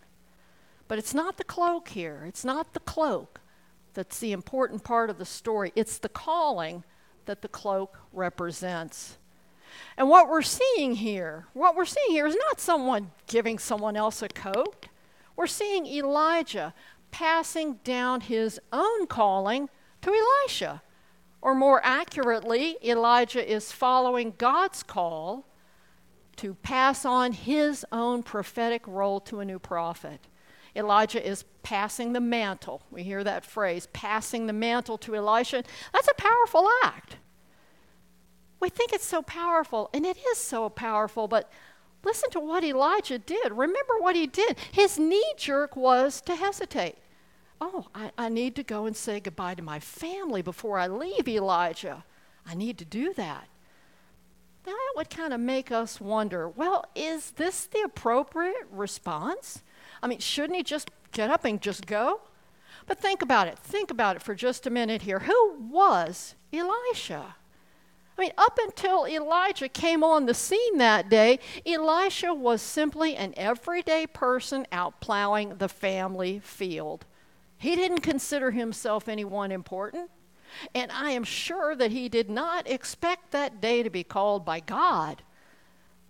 But 0.89 0.99
it's 0.99 1.15
not 1.15 1.37
the 1.37 1.45
cloak 1.45 1.89
here, 1.89 2.25
it's 2.27 2.45
not 2.45 2.73
the 2.73 2.81
cloak 2.81 3.41
that's 3.95 4.19
the 4.21 4.33
important 4.33 4.85
part 4.85 5.11
of 5.11 5.19
the 5.19 5.27
story, 5.27 5.73
it's 5.77 5.99
the 5.99 6.09
calling 6.09 6.85
that 7.27 7.43
the 7.43 7.49
cloak 7.49 7.99
represents. 8.12 9.19
And 9.97 10.09
what 10.09 10.29
we're 10.29 10.43
seeing 10.43 10.97
here, 10.97 11.47
what 11.53 11.77
we're 11.77 11.85
seeing 11.85 12.11
here 12.11 12.27
is 12.27 12.37
not 12.37 12.61
someone 12.61 13.11
giving 13.27 13.59
someone 13.59 13.97
else 13.97 14.23
a 14.23 14.29
coat. 14.29 14.87
We're 15.37 15.47
seeing 15.47 15.87
Elijah 15.87 16.75
passing 17.12 17.78
down 17.85 18.23
his 18.23 18.59
own 18.73 19.07
calling 19.07 19.69
to 20.00 20.11
Elisha. 20.11 20.83
Or 21.40 21.54
more 21.54 21.81
accurately, 21.85 22.76
Elijah 22.83 23.49
is 23.49 23.71
following 23.71 24.35
God's 24.38 24.83
call 24.83 25.47
to 26.37 26.54
pass 26.54 27.04
on 27.04 27.33
his 27.33 27.85
own 27.92 28.23
prophetic 28.23 28.87
role 28.87 29.21
to 29.21 29.40
a 29.40 29.45
new 29.45 29.59
prophet. 29.59 30.26
Elijah 30.75 31.25
is 31.25 31.45
passing 31.62 32.12
the 32.12 32.21
mantle. 32.21 32.83
We 32.90 33.02
hear 33.02 33.23
that 33.23 33.45
phrase, 33.45 33.87
passing 33.92 34.47
the 34.47 34.52
mantle 34.52 34.97
to 34.99 35.14
Elisha. 35.14 35.64
That's 35.92 36.09
a 36.09 36.14
powerful 36.14 36.69
act. 36.83 37.16
We 38.59 38.71
think 38.71 38.92
it's 38.92 39.04
so 39.04 39.23
powerful, 39.23 39.90
and 39.92 40.07
it 40.07 40.16
is 40.16 40.38
so 40.38 40.69
powerful, 40.71 41.28
but 41.28 41.50
listen 42.04 42.31
to 42.31 42.40
what 42.40 42.64
Elijah 42.64 43.19
did. 43.19 43.52
Remember 43.52 43.99
what 43.99 44.16
he 44.16 44.26
did. 44.26 44.57
His 44.71 44.99
knee 44.99 45.35
jerk 45.37 45.76
was 45.76 46.21
to 46.23 46.37
hesitate 46.37 46.97
oh, 47.62 47.87
I, 47.95 48.11
I 48.19 48.28
need 48.28 48.57
to 48.57 48.64
go 48.64 48.87
and 48.87 48.97
say 48.97 49.21
goodbye 49.21 49.54
to 49.54 49.62
my 49.62 49.78
family 49.78 50.42
before 50.42 50.81
I 50.81 50.88
leave 50.88 51.28
Elijah. 51.28 52.04
I 52.45 52.54
need 52.54 52.76
to 52.78 52.85
do 52.85 53.14
that. 53.14 53.47
That 54.64 54.92
would 54.97 55.09
kind 55.09 55.33
of 55.33 55.38
make 55.38 55.71
us 55.71 56.00
wonder 56.00 56.49
well, 56.49 56.85
is 56.97 57.33
this 57.33 57.66
the 57.66 57.83
appropriate 57.83 58.66
response? 58.71 59.62
I 60.02 60.09
mean, 60.09 60.19
shouldn't 60.19 60.57
he 60.57 60.64
just 60.64 60.90
get 61.12 61.31
up 61.31 61.45
and 61.45 61.61
just 61.61 61.87
go? 61.87 62.21
But 62.87 62.99
think 62.99 63.23
about 63.23 63.47
it. 63.47 63.59
Think 63.61 63.92
about 63.92 64.16
it 64.16 64.23
for 64.23 64.35
just 64.35 64.66
a 64.66 64.71
minute 64.71 65.02
here. 65.02 65.21
Who 65.21 65.54
was 65.71 66.35
Elisha? 66.52 67.37
I 68.19 68.21
mean, 68.21 68.33
up 68.37 68.59
until 68.61 69.07
Elijah 69.07 69.69
came 69.69 70.02
on 70.02 70.26
the 70.26 70.35
scene 70.35 70.78
that 70.78 71.09
day, 71.09 71.38
Elisha 71.64 72.35
was 72.35 72.61
simply 72.61 73.14
an 73.14 73.35
everyday 73.37 74.07
person 74.07 74.66
out 74.73 75.00
plowing 75.00 75.57
the 75.59 75.69
family 75.69 76.40
field. 76.40 77.07
He 77.62 77.76
didn't 77.76 78.00
consider 78.00 78.50
himself 78.50 79.09
anyone 79.09 79.52
important. 79.52 80.11
And 80.75 80.90
I 80.90 81.12
am 81.12 81.23
sure 81.23 81.76
that 81.76 81.92
he 81.92 82.09
did 82.09 82.28
not 82.28 82.69
expect 82.69 83.31
that 83.31 83.61
day 83.61 83.85
to 83.85 83.88
be 83.88 84.02
called 84.02 84.45
by 84.45 84.59
God. 84.59 85.23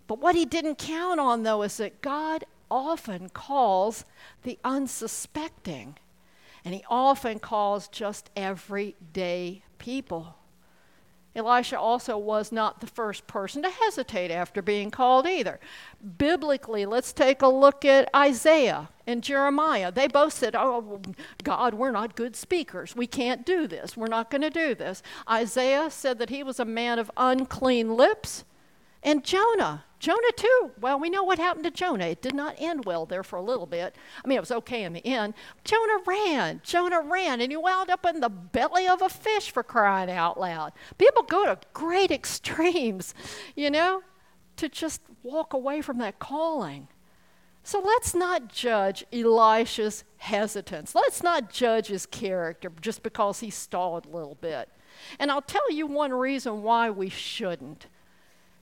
But 0.07 0.19
what 0.19 0.35
he 0.35 0.47
didn't 0.47 0.79
count 0.79 1.21
on, 1.21 1.43
though, 1.43 1.61
is 1.63 1.77
that 1.77 2.01
God 2.01 2.45
often 2.71 3.29
calls 3.29 4.07
the 4.45 4.59
unsuspecting. 4.65 5.99
And 6.65 6.75
he 6.75 6.85
often 6.89 7.39
calls 7.39 7.87
just 7.87 8.31
everyday 8.35 9.63
people. 9.77 10.37
Elisha 11.35 11.79
also 11.79 12.19
was 12.19 12.53
not 12.53 12.81
the 12.81 12.87
first 12.87 13.27
person 13.27 13.63
to 13.63 13.71
hesitate 13.71 14.31
after 14.31 14.61
being 14.61 14.91
called 14.91 15.27
either. 15.27 15.59
Biblically, 16.19 16.85
let's 16.85 17.13
take 17.13 17.41
a 17.41 17.49
look 17.49 17.85
at 17.85 18.11
Isaiah 18.15 18.91
and 19.07 19.23
Jeremiah. 19.23 19.91
They 19.91 20.09
both 20.09 20.35
said, 20.35 20.55
Oh, 20.55 21.01
God, 21.43 21.75
we're 21.75 21.91
not 21.91 22.17
good 22.17 22.37
speakers. 22.37 22.95
We 22.95 23.07
can't 23.07 23.47
do 23.47 23.67
this. 23.67 23.97
We're 23.97 24.09
not 24.09 24.31
going 24.31 24.43
to 24.43 24.51
do 24.51 24.75
this. 24.75 25.03
Isaiah 25.29 25.91
said 25.91 26.19
that 26.19 26.31
he 26.31 26.43
was 26.43 26.61
a 26.61 26.65
man 26.65 26.99
of 26.99 27.11
unclean 27.17 27.97
lips. 27.97 28.45
And 29.03 29.25
Jonah, 29.25 29.85
Jonah 29.99 30.33
too. 30.37 30.73
Well, 30.81 30.99
we 30.99 31.11
know 31.11 31.23
what 31.23 31.39
happened 31.39 31.65
to 31.65 31.71
Jonah. 31.71 32.07
It 32.07 32.23
did 32.23 32.35
not 32.35 32.57
end 32.59 32.85
well 32.85 33.07
there 33.07 33.23
for 33.23 33.37
a 33.37 33.43
little 33.43 33.67
bit. 33.67 33.97
I 34.25 34.29
mean, 34.29 34.37
it 34.37 34.43
was 34.43 34.51
okay 34.51 34.85
in 34.85 34.93
the 34.93 35.07
end. 35.07 35.35
Jonah 35.65 36.03
ran. 36.07 36.61
Jonah 36.65 37.01
ran, 37.01 37.41
and 37.41 37.53
he 37.53 37.57
wound 37.57 37.91
up 37.91 38.05
in 38.07 38.21
the 38.21 38.29
belly 38.29 38.87
of 38.87 39.03
a 39.03 39.09
fish 39.09 39.51
for 39.51 39.63
crying 39.63 40.11
out 40.11 40.39
loud. 40.39 40.73
People 40.99 41.23
go 41.23 41.47
to 41.47 41.59
great 41.73 42.11
extremes, 42.13 43.15
you 43.57 43.71
know, 43.71 44.03
to 44.57 44.69
just 44.69 45.03
walk 45.23 45.53
away 45.53 45.83
from 45.83 45.99
that 45.99 46.19
calling. 46.19 46.89
So 47.65 47.81
let's 47.81 48.15
not 48.15 48.49
judge 48.49 49.05
Elisha's 49.13 50.05
hesitance. 50.17 50.95
Let's 50.95 51.23
not 51.23 51.53
judge 51.53 51.87
his 51.87 52.07
character 52.07 52.73
just 52.81 53.03
because 53.03 53.41
he 53.41 53.51
stalled 53.51 54.07
a 54.07 54.11
little 54.11 54.35
bit. 54.35 54.69
And 55.19 55.31
I'll 55.31 55.43
tell 55.43 55.71
you 55.71 55.87
one 55.87 56.13
reason 56.13 56.63
why 56.63 56.91
we 56.91 57.09
shouldn't. 57.09 57.87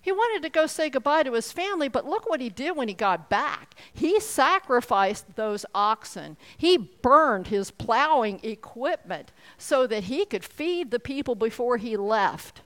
He 0.03 0.13
wanted 0.13 0.43
to 0.43 0.51
go 0.51 0.67
say 0.67 0.89
goodbye 0.89 1.25
to 1.25 1.33
his 1.35 1.53
family, 1.53 1.89
but 1.89 2.07
look 2.07 2.29
what 2.29 2.41
he 2.41 2.49
did 2.49 2.77
when 2.77 2.89
he 2.89 2.95
got 2.95 3.29
back. 3.29 3.75
He 3.93 4.19
sacrificed 4.19 5.37
those 5.37 5.67
oxen. 5.75 6.39
He 6.57 6.79
burned 6.79 7.49
his 7.49 7.71
plowing 7.71 8.41
equipment 8.43 9.31
so 9.59 9.87
that 9.87 10.05
he 10.05 10.25
could 10.25 10.45
feed 10.45 10.91
the 10.91 11.01
people 11.01 11.35
before 11.35 11.77
he 11.77 11.97
left. 11.97 12.63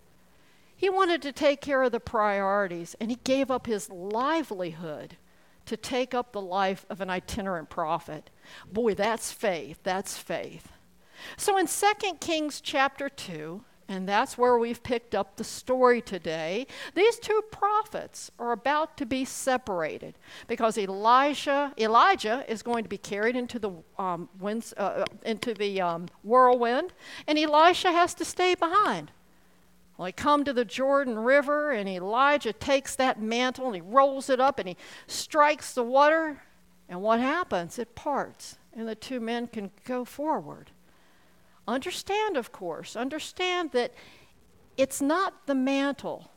He 0.76 0.88
wanted 0.88 1.22
to 1.22 1.32
take 1.32 1.60
care 1.60 1.82
of 1.82 1.92
the 1.92 2.00
priorities, 2.00 2.94
and 3.00 3.10
he 3.10 3.18
gave 3.24 3.50
up 3.50 3.66
his 3.66 3.90
livelihood 3.90 5.16
to 5.66 5.76
take 5.76 6.14
up 6.14 6.32
the 6.32 6.40
life 6.40 6.84
of 6.90 7.00
an 7.00 7.10
itinerant 7.10 7.70
prophet. 7.70 8.30
Boy, 8.70 8.94
that's 8.94 9.32
faith. 9.32 9.78
That's 9.82 10.16
faith. 10.16 10.68
So 11.36 11.56
in 11.56 11.66
2 11.66 12.16
Kings 12.20 12.60
chapter 12.60 13.08
2, 13.08 13.64
and 13.88 14.08
that's 14.08 14.38
where 14.38 14.58
we've 14.58 14.82
picked 14.82 15.14
up 15.14 15.36
the 15.36 15.44
story 15.44 16.00
today. 16.00 16.66
These 16.94 17.18
two 17.18 17.42
prophets 17.50 18.30
are 18.38 18.52
about 18.52 18.96
to 18.96 19.06
be 19.06 19.24
separated 19.24 20.14
because 20.48 20.78
Elijah, 20.78 21.72
Elijah 21.78 22.44
is 22.48 22.62
going 22.62 22.84
to 22.84 22.88
be 22.88 22.96
carried 22.98 23.36
into 23.36 23.58
the, 23.58 23.72
um, 23.98 24.28
winds, 24.40 24.72
uh, 24.78 24.80
uh, 24.80 25.04
into 25.24 25.52
the 25.52 25.80
um, 25.80 26.08
whirlwind, 26.22 26.92
and 27.26 27.38
Elisha 27.38 27.92
has 27.92 28.14
to 28.14 28.24
stay 28.24 28.54
behind. 28.54 29.10
Well, 29.96 30.06
they 30.06 30.12
come 30.12 30.44
to 30.44 30.52
the 30.52 30.64
Jordan 30.64 31.18
River, 31.18 31.70
and 31.70 31.88
Elijah 31.88 32.52
takes 32.52 32.96
that 32.96 33.20
mantle 33.20 33.66
and 33.66 33.76
he 33.76 33.80
rolls 33.80 34.28
it 34.30 34.40
up 34.40 34.58
and 34.58 34.68
he 34.68 34.76
strikes 35.06 35.74
the 35.74 35.84
water. 35.84 36.42
And 36.88 37.00
what 37.00 37.20
happens? 37.20 37.78
It 37.78 37.94
parts, 37.94 38.58
and 38.74 38.88
the 38.88 38.94
two 38.94 39.20
men 39.20 39.46
can 39.46 39.70
go 39.84 40.04
forward. 40.04 40.70
Understand, 41.66 42.36
of 42.36 42.52
course, 42.52 42.94
understand 42.96 43.70
that 43.72 43.94
it's 44.76 45.00
not 45.00 45.46
the 45.46 45.54
mantle 45.54 46.30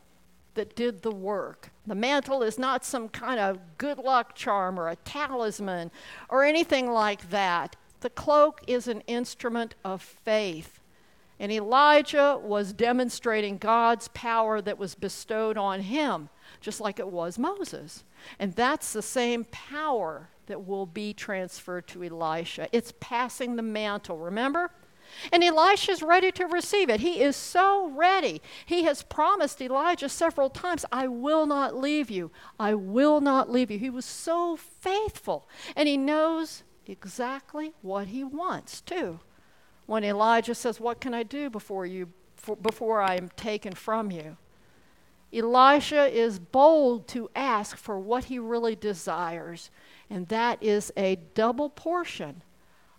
that 0.53 0.75
did 0.75 1.01
the 1.01 1.12
work. 1.12 1.72
The 1.86 1.96
mantle 1.96 2.41
is 2.43 2.57
not 2.57 2.84
some 2.84 3.10
kind 3.10 3.39
of 3.39 3.60
good 3.77 3.98
luck 3.98 4.36
charm 4.36 4.79
or 4.79 4.89
a 4.89 4.96
talisman 4.98 5.91
or 6.29 6.43
anything 6.43 6.91
like 6.91 7.29
that. 7.29 7.75
The 8.01 8.10
cloak 8.10 8.62
is 8.67 8.88
an 8.88 9.01
instrument 9.07 9.75
of 9.84 10.01
faith. 10.01 10.79
And 11.39 11.51
Elijah 11.51 12.39
was 12.41 12.74
demonstrating 12.74 13.57
God's 13.57 14.07
power 14.10 14.60
that 14.62 14.79
was 14.79 14.96
bestowed 14.96 15.57
on 15.57 15.81
him, 15.81 16.29
just 16.62 16.81
like 16.81 17.00
it 17.00 17.07
was 17.07 17.38
Moses. 17.38 18.03
And 18.39 18.53
that's 18.53 18.93
the 18.93 19.03
same 19.03 19.46
power 19.46 20.29
that 20.48 20.65
will 20.65 20.88
be 20.88 21.13
transferred 21.13 21.88
to 21.88 22.03
Elisha. 22.03 22.67
It's 22.72 22.93
passing 23.00 23.55
the 23.55 23.62
mantle. 23.62 24.17
Remember? 24.17 24.72
And 25.32 25.44
Elisha's 25.44 26.02
ready 26.02 26.32
to 26.34 26.46
receive 26.46 26.90
it. 26.90 27.00
He 27.00 27.22
is 27.22 27.36
so 27.36 27.90
ready. 27.90 28.42
He 28.66 28.84
has 28.84 29.04
promised 29.04 29.62
Elijah 29.62 30.10
several 30.10 30.50
times, 30.50 30.86
I 30.92 31.08
will 31.08 31.46
not 31.46 31.76
leave 31.76 32.10
you. 32.10 32.32
I 32.60 32.74
will 32.74 33.22
not 33.22 33.50
leave 33.50 33.72
you. 33.72 33.80
He 33.80 33.90
was 33.90 34.06
so 34.06 34.56
faithful. 34.56 35.48
And 35.76 35.88
he 35.88 35.98
knows 35.98 36.64
exactly 36.86 37.74
what 37.82 38.08
he 38.08 38.24
wants, 38.24 38.82
too. 38.82 39.20
When 39.86 40.04
Elijah 40.04 40.56
says, 40.56 40.80
What 40.80 41.00
can 41.00 41.14
I 41.14 41.24
do 41.24 41.50
before 41.50 41.86
you 41.86 42.10
for, 42.36 42.56
before 42.56 43.02
I 43.02 43.16
am 43.16 43.30
taken 43.30 43.74
from 43.74 44.12
you? 44.12 44.38
Elisha 45.34 46.06
is 46.08 46.40
bold 46.40 47.08
to 47.10 47.30
ask 47.36 47.76
for 47.76 48.00
what 48.00 48.26
he 48.26 48.40
really 48.40 48.76
desires, 48.76 49.70
and 50.10 50.28
that 50.30 50.62
is 50.64 50.92
a 50.96 51.18
double 51.34 51.70
portion 51.70 52.44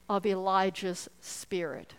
of 0.09 0.27
Elijah's 0.27 1.09
spirit. 1.21 1.95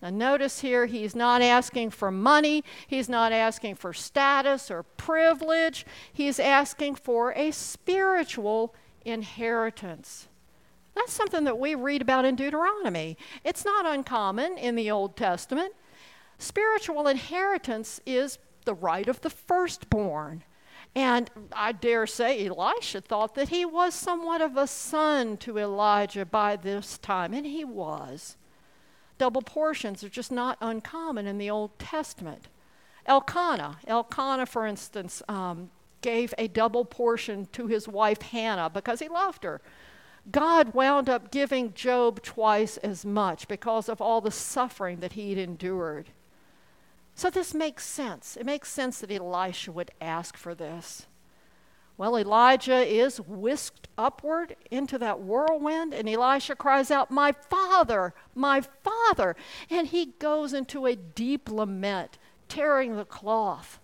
Now, 0.00 0.10
notice 0.10 0.60
here, 0.60 0.86
he's 0.86 1.16
not 1.16 1.42
asking 1.42 1.90
for 1.90 2.10
money, 2.10 2.62
he's 2.86 3.08
not 3.08 3.32
asking 3.32 3.74
for 3.74 3.92
status 3.92 4.70
or 4.70 4.84
privilege, 4.84 5.84
he's 6.12 6.38
asking 6.38 6.96
for 6.96 7.32
a 7.32 7.50
spiritual 7.50 8.74
inheritance. 9.04 10.28
That's 10.94 11.12
something 11.12 11.44
that 11.44 11.58
we 11.58 11.74
read 11.74 12.02
about 12.02 12.24
in 12.24 12.36
Deuteronomy. 12.36 13.16
It's 13.44 13.64
not 13.64 13.86
uncommon 13.86 14.56
in 14.58 14.76
the 14.76 14.90
Old 14.90 15.16
Testament. 15.16 15.72
Spiritual 16.38 17.08
inheritance 17.08 18.00
is 18.06 18.38
the 18.64 18.74
right 18.74 19.08
of 19.08 19.20
the 19.20 19.30
firstborn. 19.30 20.44
And 20.94 21.30
I 21.52 21.72
dare 21.72 22.06
say 22.06 22.46
Elisha 22.46 23.00
thought 23.00 23.34
that 23.34 23.48
he 23.48 23.64
was 23.64 23.94
somewhat 23.94 24.40
of 24.40 24.56
a 24.56 24.66
son 24.66 25.36
to 25.38 25.58
Elijah 25.58 26.24
by 26.24 26.56
this 26.56 26.98
time, 26.98 27.34
and 27.34 27.46
he 27.46 27.64
was. 27.64 28.36
Double 29.18 29.42
portions 29.42 30.02
are 30.02 30.08
just 30.08 30.32
not 30.32 30.56
uncommon 30.60 31.26
in 31.26 31.38
the 31.38 31.50
Old 31.50 31.78
Testament. 31.78 32.48
Elkanah, 33.06 33.78
Elkanah, 33.86 34.46
for 34.46 34.66
instance, 34.66 35.22
um, 35.28 35.70
gave 36.00 36.32
a 36.38 36.48
double 36.48 36.84
portion 36.84 37.48
to 37.52 37.66
his 37.66 37.88
wife 37.88 38.22
Hannah 38.22 38.70
because 38.70 39.00
he 39.00 39.08
loved 39.08 39.44
her. 39.44 39.60
God 40.30 40.74
wound 40.74 41.08
up 41.08 41.30
giving 41.30 41.72
Job 41.72 42.22
twice 42.22 42.76
as 42.78 43.04
much 43.04 43.48
because 43.48 43.88
of 43.88 44.00
all 44.00 44.20
the 44.20 44.30
suffering 44.30 45.00
that 45.00 45.14
he'd 45.14 45.38
endured. 45.38 46.10
So 47.14 47.30
this 47.30 47.54
makes 47.54 47.84
sense. 47.84 48.36
It 48.36 48.46
makes 48.46 48.70
sense 48.70 49.00
that 49.00 49.10
Elisha 49.10 49.72
would 49.72 49.90
ask 50.00 50.36
for 50.36 50.54
this. 50.54 51.06
Well, 51.98 52.16
Elijah 52.16 52.78
is 52.86 53.20
whisked 53.20 53.88
upward 53.98 54.54
into 54.70 54.98
that 54.98 55.18
whirlwind, 55.18 55.92
and 55.92 56.08
Elisha 56.08 56.54
cries 56.54 56.92
out, 56.92 57.10
My 57.10 57.32
father, 57.32 58.14
my 58.36 58.60
father. 58.60 59.34
And 59.68 59.88
he 59.88 60.14
goes 60.20 60.54
into 60.54 60.86
a 60.86 60.94
deep 60.94 61.50
lament, 61.50 62.16
tearing 62.48 62.94
the 62.94 63.04
cloth. 63.04 63.80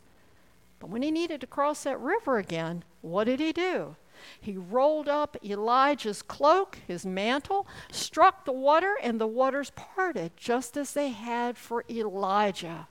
But 0.78 0.90
when 0.90 1.02
he 1.02 1.10
needed 1.10 1.40
to 1.40 1.48
cross 1.48 1.82
that 1.82 1.98
river 1.98 2.38
again, 2.38 2.84
what 3.00 3.24
did 3.24 3.40
he 3.40 3.52
do? 3.52 3.96
He 4.40 4.56
rolled 4.56 5.08
up 5.08 5.36
Elijah's 5.44 6.22
cloak, 6.22 6.78
his 6.86 7.04
mantle, 7.04 7.66
struck 7.90 8.44
the 8.44 8.52
water, 8.52 8.94
and 9.02 9.20
the 9.20 9.26
waters 9.26 9.72
parted, 9.74 10.36
just 10.36 10.76
as 10.76 10.92
they 10.92 11.08
had 11.08 11.58
for 11.58 11.84
Elijah. 11.90 12.86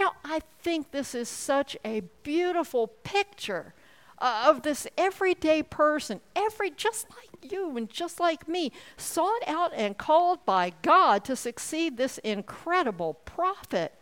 Now, 0.00 0.14
I 0.24 0.40
think 0.60 0.90
this 0.90 1.14
is 1.14 1.28
such 1.28 1.76
a 1.84 2.02
beautiful 2.24 2.88
picture 2.88 3.72
uh, 4.18 4.46
of 4.48 4.62
this 4.62 4.86
everyday 4.96 5.62
person, 5.62 6.20
every 6.34 6.70
just 6.70 7.06
like 7.10 7.52
you 7.52 7.76
and 7.76 7.90
just 7.90 8.20
like 8.20 8.48
me, 8.48 8.72
sought 8.96 9.42
out 9.46 9.72
and 9.74 9.98
called 9.98 10.44
by 10.46 10.72
God 10.82 11.24
to 11.24 11.36
succeed 11.36 11.96
this 11.96 12.18
incredible 12.18 13.14
prophet. 13.14 13.94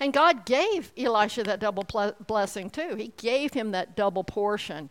And 0.00 0.12
God 0.12 0.46
gave 0.46 0.92
Elisha 0.96 1.42
that 1.44 1.60
double 1.60 1.84
ple- 1.84 2.14
blessing 2.26 2.70
too. 2.70 2.94
He 2.96 3.12
gave 3.16 3.52
him 3.52 3.72
that 3.72 3.96
double 3.96 4.24
portion. 4.24 4.90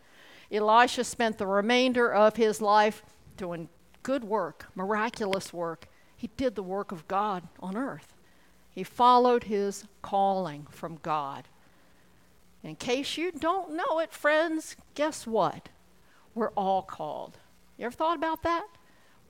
Elisha 0.50 1.04
spent 1.04 1.38
the 1.38 1.46
remainder 1.46 2.12
of 2.12 2.36
his 2.36 2.60
life 2.60 3.02
doing 3.36 3.68
good 4.02 4.24
work, 4.24 4.66
miraculous 4.74 5.52
work. 5.52 5.88
He 6.16 6.30
did 6.36 6.54
the 6.54 6.62
work 6.62 6.92
of 6.92 7.06
God 7.08 7.46
on 7.60 7.76
earth. 7.76 8.14
He 8.70 8.82
followed 8.82 9.44
his 9.44 9.84
calling 10.02 10.66
from 10.70 10.98
God. 11.02 11.48
In 12.62 12.76
case 12.76 13.16
you 13.16 13.30
don't 13.32 13.74
know 13.74 13.98
it, 14.00 14.12
friends, 14.12 14.76
guess 14.94 15.26
what? 15.26 15.68
We're 16.34 16.50
all 16.50 16.82
called. 16.82 17.38
You 17.76 17.86
ever 17.86 17.94
thought 17.94 18.16
about 18.16 18.42
that? 18.42 18.66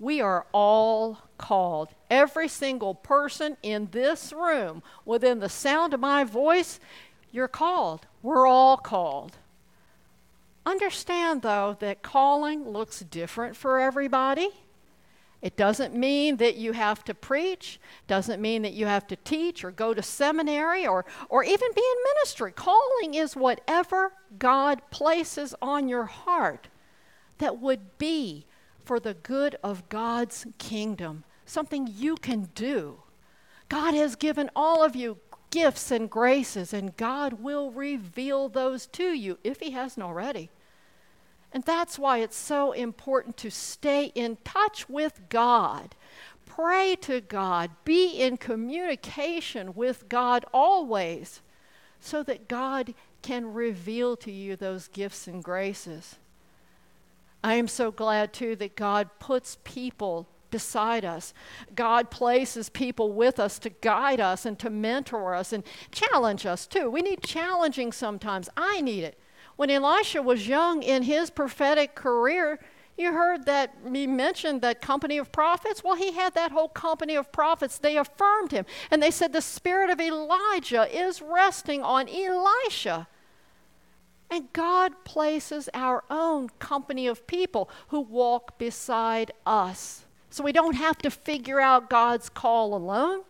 We 0.01 0.21
are 0.21 0.47
all 0.53 1.19
called. 1.39 1.89
Every 2.11 2.49
single 2.49 2.95
person 2.95 3.57
in 3.63 3.89
this 3.91 4.33
room, 4.33 4.83
within 5.05 5.41
the 5.41 5.49
sound 5.49 5.93
of 5.93 6.01
my 6.01 6.25
voice, 6.25 6.81
you're 7.31 7.49
called. 7.49 8.07
We're 8.23 8.47
all 8.47 8.77
called. 8.77 9.37
Understand, 10.65 11.43
though, 11.43 11.77
that 11.81 12.03
calling 12.03 12.69
looks 12.69 13.01
different 13.01 13.57
for 13.57 13.79
everybody. 13.81 14.51
It 15.41 15.57
doesn't 15.57 15.95
mean 15.95 16.39
that 16.39 16.57
you 16.57 16.73
have 16.73 17.05
to 17.05 17.15
preach, 17.15 17.79
doesn't 18.09 18.43
mean 18.43 18.63
that 18.63 18.73
you 18.73 18.87
have 18.87 19.07
to 19.07 19.17
teach 19.17 19.63
or 19.65 19.71
go 19.71 19.95
to 19.95 20.03
seminary 20.03 20.87
or, 20.87 21.05
or 21.29 21.45
even 21.45 21.69
be 21.75 21.81
in 21.81 22.05
ministry. 22.15 22.51
Calling 22.51 23.15
is 23.15 23.37
whatever 23.37 24.13
God 24.39 24.83
places 24.91 25.55
on 25.63 25.89
your 25.89 26.07
heart 26.07 26.69
that 27.39 27.61
would 27.61 27.99
be 27.99 28.47
for 28.85 28.99
the 28.99 29.15
good 29.15 29.57
of 29.63 29.89
God's 29.89 30.47
kingdom, 30.59 31.23
something 31.47 31.87
you 31.87 32.17
can 32.17 32.49
do. 32.55 33.03
God 33.69 33.95
has 33.95 34.17
given 34.17 34.51
all 34.57 34.83
of 34.83 34.97
you 34.97 35.19
gifts 35.51 35.91
and 35.91 36.11
graces, 36.11 36.73
and 36.73 36.97
God 36.97 37.35
will 37.35 37.71
reveal 37.71 38.49
those 38.49 38.87
to 38.89 39.13
you 39.13 39.39
if 39.45 39.61
He 39.61 39.71
hasn't 39.71 40.05
already. 40.05 40.51
And 41.53 41.65
that's 41.65 41.99
why 41.99 42.19
it's 42.19 42.37
so 42.37 42.73
important 42.73 43.37
to 43.39 43.51
stay 43.51 44.13
in 44.15 44.37
touch 44.45 44.89
with 44.89 45.21
God. 45.29 45.95
Pray 46.45 46.97
to 47.03 47.21
God. 47.21 47.71
Be 47.85 48.21
in 48.21 48.37
communication 48.37 49.75
with 49.75 50.09
God 50.09 50.45
always 50.53 51.41
so 52.01 52.23
that 52.23 52.49
God 52.49 52.95
can 53.23 53.53
reveal 53.53 54.17
to 54.19 54.31
you 54.31 54.57
those 54.57 54.89
gifts 54.89 55.27
and 55.27 55.43
graces. 55.43 56.17
I 57.43 57.55
am 57.55 57.69
so 57.69 57.91
glad, 57.91 58.33
too, 58.33 58.57
that 58.57 58.77
God 58.77 59.09
puts 59.19 59.59
people 59.65 60.29
beside 60.51 61.05
us. 61.05 61.33
God 61.75 62.11
places 62.11 62.69
people 62.69 63.13
with 63.13 63.39
us 63.39 63.59
to 63.61 63.71
guide 63.71 64.21
us 64.21 64.45
and 64.45 64.59
to 64.59 64.71
mentor 64.71 65.35
us 65.35 65.53
and 65.53 65.63
challenge 65.93 66.47
us, 66.47 66.67
too. 66.67 66.91
We 66.91 67.01
need 67.01 67.23
challenging 67.23 67.93
sometimes. 67.93 68.49
I 68.57 68.81
need 68.81 69.05
it. 69.05 69.19
When 69.59 69.71
Elisha 69.71 70.23
was 70.23 70.47
young 70.47 70.85
in 70.85 71.03
his 71.03 71.31
prophetic 71.31 71.97
career, 71.97 72.61
you 72.97 73.13
heard 73.13 73.45
that 73.47 73.75
he 73.93 74.07
mentioned 74.07 74.63
that 74.63 74.81
company 74.81 75.19
of 75.19 75.33
prophets. 75.33 75.83
Well, 75.83 75.97
he 75.97 76.13
had 76.13 76.33
that 76.35 76.53
whole 76.53 76.69
company 76.69 77.17
of 77.17 77.33
prophets. 77.33 77.77
They 77.77 77.97
affirmed 77.97 78.53
him. 78.53 78.67
And 78.89 79.03
they 79.03 79.11
said, 79.11 79.33
The 79.33 79.43
spirit 79.43 79.91
of 79.91 80.01
Elijah 80.01 80.87
is 80.97 81.21
resting 81.21 81.83
on 81.83 82.09
Elisha. 82.09 83.09
And 84.31 84.53
God 84.53 84.93
places 85.03 85.69
our 85.75 86.05
own 86.09 86.51
company 86.61 87.09
of 87.09 87.27
people 87.27 87.69
who 87.89 87.99
walk 87.99 88.61
beside 88.61 89.33
us. 89.45 90.05
So 90.31 90.45
we 90.45 90.53
don't 90.53 90.77
have 90.77 90.99
to 90.99 91.11
figure 91.11 91.61
out 91.61 91.91
God's 91.91 92.29
call 92.29 92.77
alone, 92.77 93.23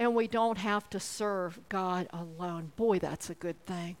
and 0.00 0.16
we 0.16 0.26
don't 0.26 0.58
have 0.58 0.90
to 0.90 0.98
serve 0.98 1.60
God 1.68 2.08
alone. 2.12 2.72
Boy, 2.74 2.98
that's 2.98 3.30
a 3.30 3.34
good 3.34 3.64
thing. 3.66 3.98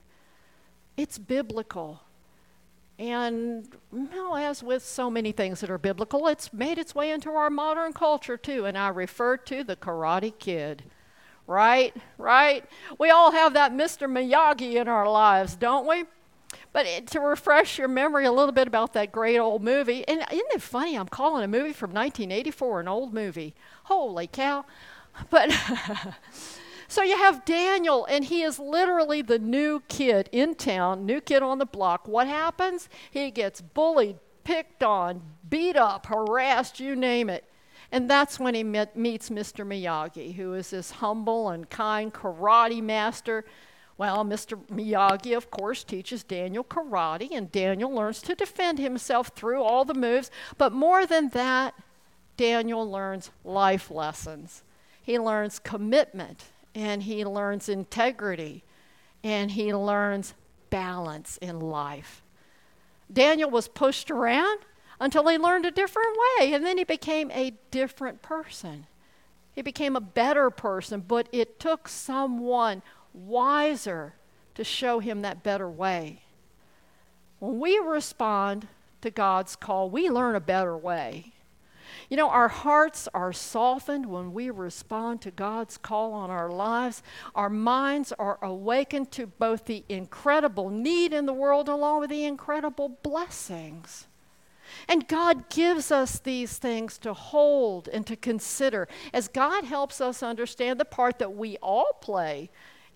It's 1.00 1.16
biblical. 1.16 2.02
And 2.98 3.74
well, 3.90 4.36
as 4.36 4.62
with 4.62 4.84
so 4.84 5.08
many 5.10 5.32
things 5.32 5.60
that 5.60 5.70
are 5.70 5.78
biblical, 5.78 6.28
it's 6.28 6.52
made 6.52 6.76
its 6.76 6.94
way 6.94 7.10
into 7.10 7.30
our 7.30 7.48
modern 7.48 7.94
culture 7.94 8.36
too. 8.36 8.66
And 8.66 8.76
I 8.76 8.88
refer 8.88 9.38
to 9.38 9.64
the 9.64 9.76
Karate 9.76 10.38
Kid. 10.38 10.82
Right? 11.46 11.96
Right? 12.18 12.66
We 12.98 13.08
all 13.08 13.32
have 13.32 13.54
that 13.54 13.72
Mr. 13.72 14.06
Miyagi 14.10 14.74
in 14.74 14.88
our 14.88 15.08
lives, 15.08 15.56
don't 15.56 15.88
we? 15.88 16.04
But 16.74 16.84
it, 16.84 17.06
to 17.08 17.20
refresh 17.20 17.78
your 17.78 17.88
memory 17.88 18.26
a 18.26 18.32
little 18.32 18.52
bit 18.52 18.68
about 18.68 18.92
that 18.92 19.10
great 19.10 19.38
old 19.38 19.62
movie, 19.62 20.06
and 20.06 20.20
isn't 20.30 20.52
it 20.52 20.60
funny? 20.60 20.98
I'm 20.98 21.08
calling 21.08 21.42
a 21.42 21.48
movie 21.48 21.72
from 21.72 21.92
1984 21.92 22.80
an 22.80 22.88
old 22.88 23.14
movie. 23.14 23.54
Holy 23.84 24.26
cow. 24.26 24.66
But 25.30 25.50
So 26.90 27.04
you 27.04 27.16
have 27.16 27.44
Daniel, 27.44 28.04
and 28.06 28.24
he 28.24 28.42
is 28.42 28.58
literally 28.58 29.22
the 29.22 29.38
new 29.38 29.80
kid 29.86 30.28
in 30.32 30.56
town, 30.56 31.06
new 31.06 31.20
kid 31.20 31.40
on 31.40 31.58
the 31.58 31.64
block. 31.64 32.08
What 32.08 32.26
happens? 32.26 32.88
He 33.12 33.30
gets 33.30 33.60
bullied, 33.60 34.16
picked 34.42 34.82
on, 34.82 35.22
beat 35.48 35.76
up, 35.76 36.06
harassed, 36.06 36.80
you 36.80 36.96
name 36.96 37.30
it. 37.30 37.44
And 37.92 38.10
that's 38.10 38.40
when 38.40 38.56
he 38.56 38.64
met, 38.64 38.96
meets 38.96 39.30
Mr. 39.30 39.64
Miyagi, 39.64 40.34
who 40.34 40.52
is 40.54 40.70
this 40.70 40.90
humble 40.90 41.50
and 41.50 41.70
kind 41.70 42.12
karate 42.12 42.82
master. 42.82 43.44
Well, 43.96 44.24
Mr. 44.24 44.60
Miyagi, 44.66 45.36
of 45.36 45.48
course, 45.48 45.84
teaches 45.84 46.24
Daniel 46.24 46.64
karate, 46.64 47.28
and 47.30 47.52
Daniel 47.52 47.94
learns 47.94 48.20
to 48.22 48.34
defend 48.34 48.80
himself 48.80 49.28
through 49.36 49.62
all 49.62 49.84
the 49.84 49.94
moves. 49.94 50.28
But 50.58 50.72
more 50.72 51.06
than 51.06 51.28
that, 51.28 51.72
Daniel 52.36 52.90
learns 52.90 53.30
life 53.44 53.92
lessons. 53.92 54.64
He 55.00 55.20
learns 55.20 55.60
commitment 55.60 56.46
and 56.74 57.02
he 57.02 57.24
learns 57.24 57.68
integrity 57.68 58.64
and 59.22 59.50
he 59.50 59.74
learns 59.74 60.34
balance 60.70 61.36
in 61.38 61.60
life. 61.60 62.22
Daniel 63.12 63.50
was 63.50 63.68
pushed 63.68 64.10
around 64.10 64.60
until 65.00 65.26
he 65.28 65.38
learned 65.38 65.66
a 65.66 65.70
different 65.70 66.16
way, 66.38 66.52
and 66.52 66.64
then 66.64 66.78
he 66.78 66.84
became 66.84 67.30
a 67.30 67.54
different 67.70 68.22
person. 68.22 68.86
He 69.52 69.62
became 69.62 69.96
a 69.96 70.00
better 70.00 70.50
person, 70.50 71.04
but 71.06 71.28
it 71.32 71.58
took 71.58 71.88
someone 71.88 72.82
wiser 73.12 74.14
to 74.54 74.62
show 74.62 75.00
him 75.00 75.22
that 75.22 75.42
better 75.42 75.68
way. 75.68 76.22
When 77.40 77.58
we 77.58 77.78
respond 77.78 78.68
to 79.00 79.10
God's 79.10 79.56
call, 79.56 79.90
we 79.90 80.08
learn 80.10 80.36
a 80.36 80.40
better 80.40 80.76
way. 80.76 81.32
You 82.08 82.16
know, 82.16 82.28
our 82.28 82.48
hearts 82.48 83.08
are 83.14 83.32
softened 83.32 84.06
when 84.06 84.32
we 84.32 84.50
respond 84.50 85.20
to 85.22 85.30
God's 85.30 85.76
call 85.76 86.12
on 86.12 86.30
our 86.30 86.50
lives. 86.50 87.02
Our 87.34 87.50
minds 87.50 88.12
are 88.18 88.38
awakened 88.42 89.10
to 89.12 89.26
both 89.26 89.64
the 89.66 89.84
incredible 89.88 90.70
need 90.70 91.12
in 91.12 91.26
the 91.26 91.32
world 91.32 91.68
along 91.68 92.00
with 92.00 92.10
the 92.10 92.24
incredible 92.24 92.88
blessings. 93.02 94.06
And 94.88 95.08
God 95.08 95.48
gives 95.50 95.90
us 95.90 96.18
these 96.18 96.58
things 96.58 96.98
to 96.98 97.12
hold 97.12 97.88
and 97.88 98.06
to 98.06 98.16
consider 98.16 98.88
as 99.12 99.28
God 99.28 99.64
helps 99.64 100.00
us 100.00 100.22
understand 100.22 100.78
the 100.78 100.84
part 100.84 101.18
that 101.18 101.34
we 101.34 101.56
all 101.58 101.92
play 102.00 102.50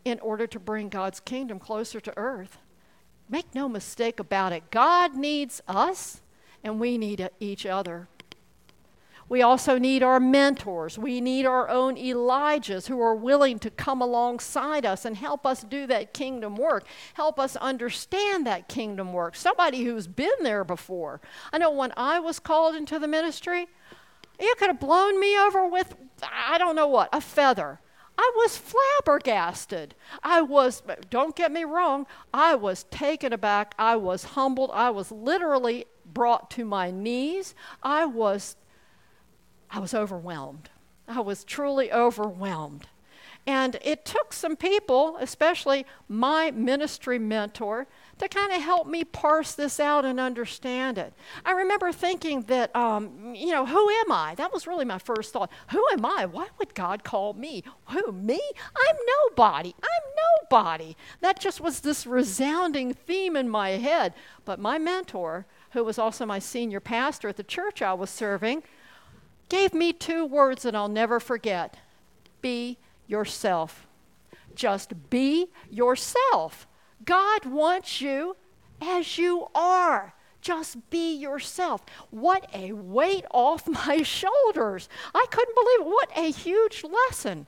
in 0.04 0.20
order 0.20 0.46
to 0.46 0.60
bring 0.60 0.88
God's 0.88 1.20
kingdom 1.20 1.58
closer 1.58 2.00
to 2.00 2.12
earth. 2.16 2.58
Make 3.28 3.54
no 3.54 3.68
mistake 3.68 4.20
about 4.20 4.52
it, 4.52 4.70
God 4.70 5.14
needs 5.14 5.62
us 5.66 6.20
and 6.62 6.80
we 6.80 6.98
need 6.98 7.28
each 7.40 7.66
other. 7.66 8.08
We 9.28 9.42
also 9.42 9.78
need 9.78 10.02
our 10.02 10.20
mentors. 10.20 10.98
We 10.98 11.20
need 11.20 11.46
our 11.46 11.68
own 11.68 11.96
Elijahs 11.96 12.86
who 12.88 13.00
are 13.00 13.14
willing 13.14 13.58
to 13.60 13.70
come 13.70 14.02
alongside 14.02 14.84
us 14.84 15.04
and 15.04 15.16
help 15.16 15.46
us 15.46 15.62
do 15.62 15.86
that 15.86 16.12
kingdom 16.12 16.56
work, 16.56 16.86
help 17.14 17.38
us 17.38 17.56
understand 17.56 18.46
that 18.46 18.68
kingdom 18.68 19.12
work. 19.12 19.34
Somebody 19.34 19.84
who's 19.84 20.06
been 20.06 20.42
there 20.42 20.64
before. 20.64 21.20
I 21.52 21.58
know 21.58 21.70
when 21.70 21.92
I 21.96 22.20
was 22.20 22.38
called 22.38 22.74
into 22.74 22.98
the 22.98 23.08
ministry, 23.08 23.66
you 24.38 24.54
could 24.58 24.68
have 24.68 24.80
blown 24.80 25.18
me 25.18 25.38
over 25.38 25.66
with, 25.66 25.94
I 26.22 26.58
don't 26.58 26.76
know 26.76 26.88
what, 26.88 27.08
a 27.12 27.20
feather. 27.20 27.80
I 28.16 28.30
was 28.36 28.56
flabbergasted. 28.56 29.94
I 30.22 30.42
was, 30.42 30.82
don't 31.10 31.34
get 31.34 31.50
me 31.50 31.64
wrong, 31.64 32.06
I 32.32 32.54
was 32.54 32.84
taken 32.84 33.32
aback. 33.32 33.74
I 33.78 33.96
was 33.96 34.24
humbled. 34.24 34.70
I 34.72 34.90
was 34.90 35.10
literally 35.10 35.86
brought 36.04 36.50
to 36.52 36.64
my 36.64 36.90
knees. 36.90 37.54
I 37.82 38.04
was 38.04 38.56
I 39.74 39.80
was 39.80 39.92
overwhelmed. 39.92 40.70
I 41.08 41.20
was 41.20 41.42
truly 41.42 41.92
overwhelmed. 41.92 42.86
And 43.44 43.76
it 43.82 44.04
took 44.04 44.32
some 44.32 44.56
people, 44.56 45.18
especially 45.20 45.84
my 46.08 46.52
ministry 46.52 47.18
mentor, 47.18 47.88
to 48.18 48.28
kind 48.28 48.52
of 48.52 48.62
help 48.62 48.86
me 48.86 49.02
parse 49.02 49.52
this 49.52 49.80
out 49.80 50.04
and 50.04 50.20
understand 50.20 50.96
it. 50.96 51.12
I 51.44 51.52
remember 51.52 51.90
thinking 51.90 52.42
that, 52.42 52.74
um, 52.74 53.34
you 53.34 53.50
know, 53.50 53.66
who 53.66 53.90
am 53.90 54.12
I? 54.12 54.36
That 54.36 54.52
was 54.52 54.68
really 54.68 54.84
my 54.84 54.98
first 54.98 55.32
thought. 55.32 55.50
Who 55.72 55.84
am 55.92 56.06
I? 56.06 56.24
Why 56.24 56.46
would 56.58 56.74
God 56.74 57.02
call 57.02 57.34
me? 57.34 57.64
Who, 57.90 58.12
me? 58.12 58.40
I'm 58.76 58.96
nobody. 59.28 59.74
I'm 59.82 60.48
nobody. 60.50 60.96
That 61.20 61.40
just 61.40 61.60
was 61.60 61.80
this 61.80 62.06
resounding 62.06 62.94
theme 62.94 63.36
in 63.36 63.48
my 63.50 63.70
head. 63.70 64.14
But 64.44 64.60
my 64.60 64.78
mentor, 64.78 65.46
who 65.72 65.82
was 65.82 65.98
also 65.98 66.24
my 66.24 66.38
senior 66.38 66.80
pastor 66.80 67.28
at 67.28 67.36
the 67.36 67.42
church 67.42 67.82
I 67.82 67.92
was 67.92 68.08
serving, 68.08 68.62
gave 69.54 69.72
me 69.72 69.92
two 69.92 70.26
words 70.26 70.64
that 70.64 70.74
I'll 70.74 70.88
never 70.88 71.20
forget 71.20 71.76
be 72.40 72.76
yourself. 73.06 73.86
Just 74.56 75.08
be 75.10 75.46
yourself. 75.70 76.66
God 77.04 77.46
wants 77.46 78.00
you 78.00 78.36
as 78.82 79.16
you 79.16 79.46
are. 79.54 80.12
Just 80.40 80.90
be 80.90 81.14
yourself. 81.14 81.84
What 82.10 82.50
a 82.52 82.72
weight 82.72 83.24
off 83.30 83.68
my 83.86 84.02
shoulders. 84.02 84.88
I 85.14 85.24
couldn't 85.30 85.54
believe 85.54 85.80
it. 85.82 85.86
What 85.86 86.10
a 86.16 86.32
huge 86.32 86.82
lesson. 86.82 87.46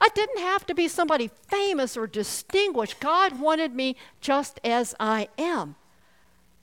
I 0.00 0.08
didn't 0.08 0.40
have 0.40 0.66
to 0.66 0.74
be 0.74 0.88
somebody 0.88 1.30
famous 1.48 1.96
or 1.96 2.08
distinguished. 2.08 2.98
God 2.98 3.38
wanted 3.38 3.76
me 3.76 3.94
just 4.20 4.58
as 4.64 4.92
I 4.98 5.28
am. 5.38 5.76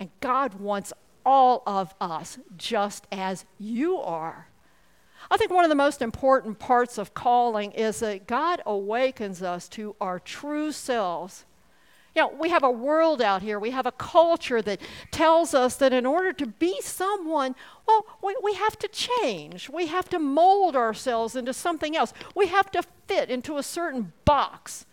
And 0.02 0.10
God 0.20 0.56
wants 0.56 0.92
all 1.26 1.64
of 1.66 1.96
us 2.02 2.40
just 2.58 3.08
as 3.10 3.46
you 3.58 3.98
are. 3.98 4.51
I 5.32 5.38
think 5.38 5.50
one 5.50 5.64
of 5.64 5.70
the 5.70 5.76
most 5.76 6.02
important 6.02 6.60
parts 6.60 6.98
of 6.98 7.14
calling 7.14 7.72
is 7.72 8.02
that 8.02 8.28
God 8.28 8.62
awakens 8.66 9.42
us 9.42 9.70
to 9.70 9.96
our 10.02 10.20
true 10.20 10.74
selves. 10.74 11.46
You 12.14 12.24
know, 12.24 12.34
we 12.38 12.50
have 12.50 12.64
a 12.64 12.70
world 12.70 13.22
out 13.22 13.42
here, 13.42 13.58
we 13.58 13.72
have 13.72 13.86
a 13.86 13.94
culture 13.94 14.62
that 14.62 14.82
tells 15.10 15.54
us 15.54 15.78
that 15.78 15.94
in 15.94 16.06
order 16.06 16.34
to 16.34 16.46
be 16.46 16.82
someone, 16.82 17.56
well, 17.88 18.06
we, 18.22 18.36
we 18.44 18.56
have 18.56 18.78
to 18.80 18.90
change. 18.90 19.70
We 19.70 19.88
have 19.88 20.10
to 20.10 20.20
mold 20.20 20.76
ourselves 20.76 21.38
into 21.38 21.54
something 21.54 21.96
else. 21.96 22.14
We 22.36 22.48
have 22.48 22.70
to 22.72 22.84
fit 23.08 23.30
into 23.30 23.58
a 23.58 23.64
certain 23.64 24.12
box. 24.26 24.86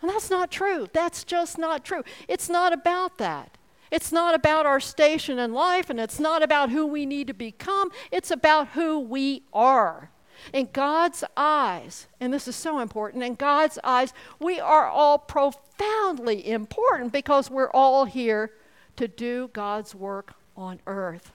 And 0.00 0.08
that's 0.08 0.30
not 0.30 0.52
true. 0.52 0.86
That's 0.92 1.24
just 1.24 1.58
not 1.58 1.84
true. 1.84 2.04
It's 2.28 2.48
not 2.48 2.72
about 2.72 3.18
that. 3.18 3.58
It's 3.90 4.12
not 4.12 4.34
about 4.34 4.66
our 4.66 4.80
station 4.80 5.38
in 5.38 5.52
life 5.52 5.90
and 5.90 5.98
it's 5.98 6.20
not 6.20 6.42
about 6.42 6.70
who 6.70 6.86
we 6.86 7.06
need 7.06 7.26
to 7.26 7.34
become. 7.34 7.90
It's 8.10 8.30
about 8.30 8.68
who 8.68 9.00
we 9.00 9.42
are. 9.52 10.10
In 10.52 10.68
God's 10.72 11.22
eyes, 11.36 12.06
and 12.18 12.32
this 12.32 12.48
is 12.48 12.56
so 12.56 12.78
important, 12.78 13.22
in 13.22 13.34
God's 13.34 13.78
eyes, 13.84 14.14
we 14.38 14.58
are 14.58 14.86
all 14.88 15.18
profoundly 15.18 16.48
important 16.48 17.12
because 17.12 17.50
we're 17.50 17.70
all 17.70 18.06
here 18.06 18.52
to 18.96 19.06
do 19.06 19.50
God's 19.52 19.94
work 19.94 20.34
on 20.56 20.80
earth. 20.86 21.32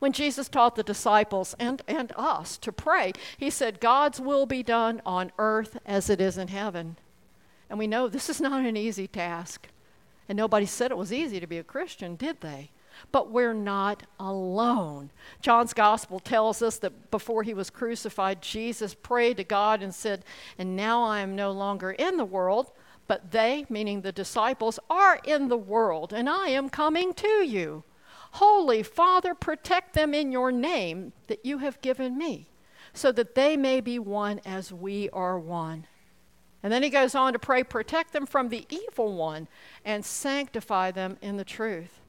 When 0.00 0.12
Jesus 0.12 0.48
taught 0.48 0.76
the 0.76 0.82
disciples 0.82 1.54
and, 1.58 1.82
and 1.86 2.12
us 2.16 2.56
to 2.58 2.72
pray, 2.72 3.12
he 3.36 3.50
said, 3.50 3.80
God's 3.80 4.18
will 4.18 4.46
be 4.46 4.62
done 4.62 5.02
on 5.04 5.30
earth 5.38 5.76
as 5.84 6.08
it 6.08 6.20
is 6.20 6.38
in 6.38 6.48
heaven. 6.48 6.96
And 7.68 7.78
we 7.78 7.86
know 7.86 8.08
this 8.08 8.30
is 8.30 8.40
not 8.40 8.64
an 8.64 8.76
easy 8.76 9.06
task. 9.06 9.68
And 10.30 10.36
nobody 10.36 10.64
said 10.64 10.92
it 10.92 10.96
was 10.96 11.12
easy 11.12 11.40
to 11.40 11.46
be 11.48 11.58
a 11.58 11.64
Christian, 11.64 12.14
did 12.14 12.40
they? 12.40 12.70
But 13.10 13.32
we're 13.32 13.52
not 13.52 14.04
alone. 14.20 15.10
John's 15.42 15.74
gospel 15.74 16.20
tells 16.20 16.62
us 16.62 16.78
that 16.78 17.10
before 17.10 17.42
he 17.42 17.52
was 17.52 17.68
crucified, 17.68 18.40
Jesus 18.40 18.94
prayed 18.94 19.38
to 19.38 19.44
God 19.44 19.82
and 19.82 19.92
said, 19.92 20.24
And 20.56 20.76
now 20.76 21.02
I 21.02 21.18
am 21.18 21.34
no 21.34 21.50
longer 21.50 21.90
in 21.90 22.16
the 22.16 22.24
world, 22.24 22.70
but 23.08 23.32
they, 23.32 23.66
meaning 23.68 24.02
the 24.02 24.12
disciples, 24.12 24.78
are 24.88 25.18
in 25.24 25.48
the 25.48 25.56
world, 25.56 26.12
and 26.12 26.28
I 26.28 26.50
am 26.50 26.70
coming 26.70 27.12
to 27.14 27.44
you. 27.44 27.82
Holy 28.34 28.84
Father, 28.84 29.34
protect 29.34 29.94
them 29.94 30.14
in 30.14 30.30
your 30.30 30.52
name 30.52 31.12
that 31.26 31.44
you 31.44 31.58
have 31.58 31.80
given 31.80 32.16
me, 32.16 32.46
so 32.92 33.10
that 33.10 33.34
they 33.34 33.56
may 33.56 33.80
be 33.80 33.98
one 33.98 34.40
as 34.44 34.72
we 34.72 35.10
are 35.10 35.40
one. 35.40 35.88
And 36.62 36.72
then 36.72 36.82
he 36.82 36.90
goes 36.90 37.14
on 37.14 37.32
to 37.32 37.38
pray, 37.38 37.64
protect 37.64 38.12
them 38.12 38.26
from 38.26 38.48
the 38.48 38.66
evil 38.68 39.14
one 39.14 39.48
and 39.84 40.04
sanctify 40.04 40.90
them 40.90 41.16
in 41.22 41.36
the 41.36 41.44
truth. 41.44 42.00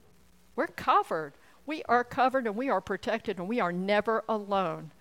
We're 0.56 0.68
covered. 0.68 1.34
We 1.66 1.84
are 1.84 2.04
covered 2.04 2.48
and 2.48 2.56
we 2.56 2.70
are 2.70 2.82
protected 2.82 3.38
and 3.38 3.48
we 3.48 3.60
are 3.60 3.72
never 3.72 4.24
alone. 4.28 4.92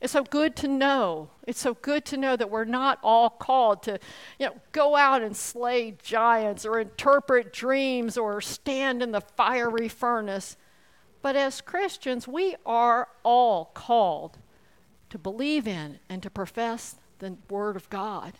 It's 0.00 0.12
so 0.12 0.24
good 0.24 0.56
to 0.56 0.68
know. 0.68 1.30
It's 1.46 1.60
so 1.60 1.74
good 1.74 2.04
to 2.06 2.16
know 2.16 2.36
that 2.36 2.50
we're 2.50 2.64
not 2.64 2.98
all 3.02 3.30
called 3.30 3.82
to, 3.84 3.98
you 4.38 4.46
know, 4.46 4.56
go 4.72 4.94
out 4.94 5.22
and 5.22 5.34
slay 5.34 5.96
giants 6.02 6.66
or 6.66 6.78
interpret 6.78 7.52
dreams 7.52 8.18
or 8.18 8.40
stand 8.40 9.02
in 9.02 9.12
the 9.12 9.22
fiery 9.22 9.88
furnace. 9.88 10.56
But 11.22 11.34
as 11.34 11.60
Christians, 11.60 12.28
we 12.28 12.56
are 12.64 13.08
all 13.22 13.66
called 13.74 14.38
to 15.10 15.18
believe 15.18 15.66
in 15.66 15.98
and 16.08 16.22
to 16.22 16.30
profess 16.30 16.96
the 17.18 17.36
Word 17.48 17.76
of 17.76 17.88
God. 17.88 18.34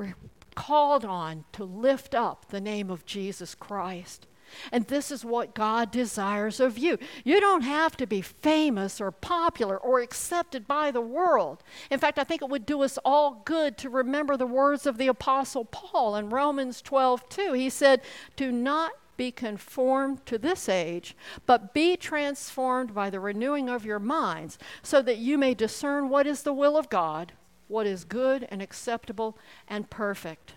We're 0.00 0.14
called 0.54 1.04
on 1.04 1.44
to 1.52 1.62
lift 1.62 2.14
up 2.14 2.48
the 2.48 2.60
name 2.60 2.88
of 2.88 3.04
Jesus 3.04 3.54
Christ. 3.54 4.26
And 4.72 4.86
this 4.86 5.10
is 5.10 5.26
what 5.26 5.54
God 5.54 5.90
desires 5.90 6.58
of 6.58 6.78
you. 6.78 6.96
You 7.22 7.38
don't 7.38 7.60
have 7.60 7.98
to 7.98 8.06
be 8.06 8.22
famous 8.22 8.98
or 8.98 9.10
popular 9.10 9.76
or 9.76 10.00
accepted 10.00 10.66
by 10.66 10.90
the 10.90 11.02
world. 11.02 11.62
In 11.90 11.98
fact, 11.98 12.18
I 12.18 12.24
think 12.24 12.40
it 12.40 12.48
would 12.48 12.64
do 12.64 12.80
us 12.80 12.98
all 13.04 13.42
good 13.44 13.76
to 13.76 13.90
remember 13.90 14.38
the 14.38 14.46
words 14.46 14.86
of 14.86 14.96
the 14.96 15.08
Apostle 15.08 15.66
Paul 15.66 16.16
in 16.16 16.30
Romans 16.30 16.80
12 16.80 17.28
2. 17.28 17.52
He 17.52 17.68
said, 17.68 18.00
Do 18.36 18.50
not 18.50 18.92
be 19.18 19.30
conformed 19.30 20.24
to 20.24 20.38
this 20.38 20.66
age, 20.66 21.14
but 21.44 21.74
be 21.74 21.94
transformed 21.94 22.94
by 22.94 23.10
the 23.10 23.20
renewing 23.20 23.68
of 23.68 23.84
your 23.84 23.98
minds, 23.98 24.58
so 24.82 25.02
that 25.02 25.18
you 25.18 25.36
may 25.36 25.52
discern 25.52 26.08
what 26.08 26.26
is 26.26 26.42
the 26.42 26.54
will 26.54 26.78
of 26.78 26.88
God 26.88 27.34
what 27.70 27.86
is 27.86 28.04
good 28.04 28.46
and 28.50 28.60
acceptable 28.60 29.38
and 29.68 29.88
perfect. 29.88 30.54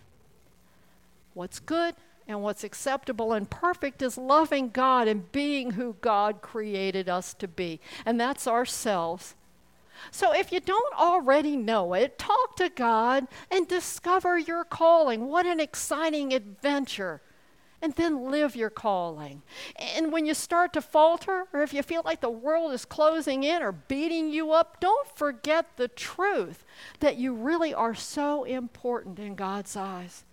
What's 1.34 1.60
good 1.60 1.96
And 2.28 2.42
what's 2.42 2.64
acceptable 2.64 3.34
and 3.34 3.50
perfect 3.50 4.02
is 4.02 4.18
loving 4.18 4.70
God 4.70 5.08
and 5.08 5.32
being 5.32 5.72
who 5.72 5.98
God 6.00 6.42
created 6.42 7.10
us 7.10 7.34
to 7.36 7.48
be. 7.48 7.80
And 8.06 8.20
that's 8.20 8.48
ourselves. 8.48 9.36
So 10.12 10.34
if 10.34 10.52
you 10.52 10.60
don't 10.60 10.96
already 10.98 11.56
know 11.56 11.94
it, 11.94 12.18
talk 12.18 12.56
to 12.58 12.70
God 12.70 13.28
and 13.52 13.68
discover 13.68 14.38
your 14.38 14.64
calling. 14.64 15.28
What 15.28 15.46
an 15.46 15.60
exciting 15.60 16.34
adventure! 16.34 17.22
And 17.84 17.94
then 17.96 18.32
live 18.32 18.56
your 18.56 18.70
calling. 18.70 19.42
And 19.76 20.14
when 20.14 20.26
you 20.26 20.34
start 20.34 20.72
to 20.72 20.82
falter, 20.82 21.48
or 21.52 21.64
if 21.64 21.74
you 21.74 21.84
feel 21.84 22.02
like 22.06 22.22
the 22.22 22.30
world 22.30 22.72
is 22.72 22.86
closing 22.86 23.44
in 23.44 23.62
or 23.62 23.74
beating 23.74 24.30
you 24.30 24.54
up, 24.54 24.80
don't 24.80 25.08
forget 25.18 25.76
the 25.76 25.90
truth 25.90 26.64
that 27.02 27.18
you 27.18 27.34
really 27.34 27.74
are 27.74 27.94
so 27.94 28.46
important 28.46 29.20
in 29.20 29.36
God's 29.36 29.76
eyes. 29.76 30.24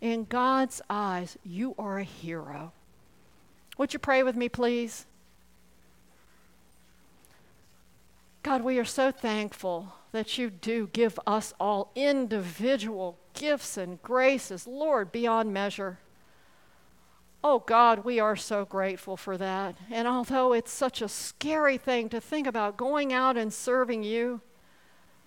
In 0.00 0.24
God's 0.24 0.80
eyes, 0.88 1.36
you 1.44 1.74
are 1.78 1.98
a 1.98 2.04
hero. 2.04 2.72
Would 3.76 3.92
you 3.92 3.98
pray 3.98 4.22
with 4.22 4.34
me, 4.34 4.48
please? 4.48 5.04
God, 8.42 8.62
we 8.62 8.78
are 8.78 8.84
so 8.84 9.10
thankful 9.10 9.92
that 10.12 10.38
you 10.38 10.48
do 10.48 10.88
give 10.92 11.20
us 11.26 11.52
all 11.60 11.90
individual 11.94 13.18
gifts 13.34 13.76
and 13.76 14.00
graces, 14.02 14.66
Lord, 14.66 15.12
beyond 15.12 15.52
measure. 15.52 15.98
Oh 17.46 17.58
God, 17.58 18.06
we 18.06 18.18
are 18.20 18.36
so 18.36 18.64
grateful 18.64 19.18
for 19.18 19.36
that. 19.36 19.76
And 19.90 20.08
although 20.08 20.54
it's 20.54 20.72
such 20.72 21.02
a 21.02 21.08
scary 21.10 21.76
thing 21.76 22.08
to 22.08 22.18
think 22.18 22.46
about 22.46 22.78
going 22.78 23.12
out 23.12 23.36
and 23.36 23.52
serving 23.52 24.02
you, 24.02 24.40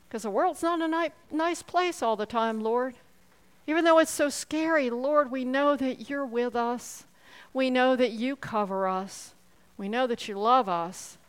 because 0.09 0.23
the 0.23 0.31
world's 0.31 0.63
not 0.63 0.81
a 0.81 0.87
ni- 0.87 1.13
nice 1.31 1.61
place 1.61 2.01
all 2.01 2.15
the 2.15 2.25
time, 2.25 2.59
Lord. 2.59 2.95
Even 3.67 3.85
though 3.85 3.99
it's 3.99 4.09
so 4.09 4.29
scary, 4.29 4.89
Lord, 4.89 5.29
we 5.29 5.45
know 5.45 5.75
that 5.75 6.09
you're 6.09 6.25
with 6.25 6.55
us. 6.55 7.05
We 7.53 7.69
know 7.69 7.95
that 7.95 8.13
you 8.13 8.35
cover 8.35 8.87
us. 8.87 9.35
We 9.77 9.87
know 9.87 10.07
that 10.07 10.27
you 10.27 10.39
love 10.39 10.67
us. 10.67 11.19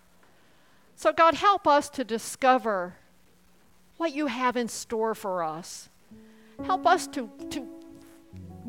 So, 0.96 1.12
God, 1.12 1.35
help 1.35 1.68
us 1.68 1.90
to 1.90 2.03
discover 2.05 2.94
what 3.98 4.14
you 4.14 4.29
have 4.29 4.57
in 4.57 4.68
store 4.68 5.14
for 5.14 5.42
us. 5.42 5.90
Help 6.64 6.87
us 6.87 7.07
to, 7.09 7.29
to 7.51 7.66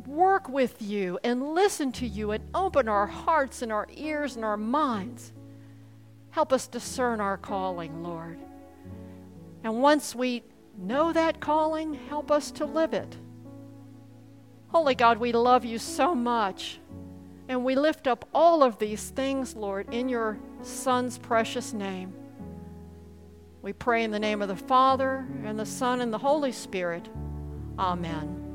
work 0.10 0.50
with 0.50 0.82
you 0.82 1.19
and 1.24 1.54
listen 1.54 1.91
to 1.91 2.08
you 2.08 2.32
and 2.32 2.43
open 2.56 2.89
our 2.89 3.06
hearts 3.06 3.62
and 3.62 3.72
our 3.72 3.88
ears 3.95 4.36
and 4.36 4.43
our 4.43 4.58
minds. 4.58 5.32
Help 6.32 6.52
us 6.52 6.67
discern 6.67 7.22
our 7.22 7.38
calling, 7.38 8.04
Lord. 8.04 8.39
And 9.63 9.82
once 9.82 10.15
we 10.15 10.43
know 10.78 11.13
that 11.13 11.39
calling, 11.39 11.93
help 11.93 12.32
us 12.32 12.52
to 12.52 12.65
live 12.65 12.93
it. 12.93 13.17
Holy 14.69 14.95
God, 14.95 15.17
we 15.17 15.32
love 15.32 15.63
you 15.65 15.78
so 15.78 16.15
much. 16.15 16.80
And 17.48 17.63
we 17.63 17.76
lift 17.76 18.08
up 18.08 18.28
all 18.34 18.63
of 18.63 18.78
these 18.78 19.10
things, 19.10 19.56
Lord, 19.56 19.93
in 19.93 20.10
your 20.10 20.38
Son's 20.62 21.17
precious 21.17 21.74
name. 21.74 22.13
We 23.62 23.74
pray 23.74 24.04
in 24.04 24.12
the 24.12 24.19
name 24.19 24.41
of 24.41 24.48
the 24.48 24.56
Father, 24.56 25.28
and 25.43 25.60
the 25.60 25.65
Son, 25.65 26.02
and 26.02 26.13
the 26.13 26.17
Holy 26.17 26.52
Spirit. 26.52 27.10
Amen. 27.78 28.48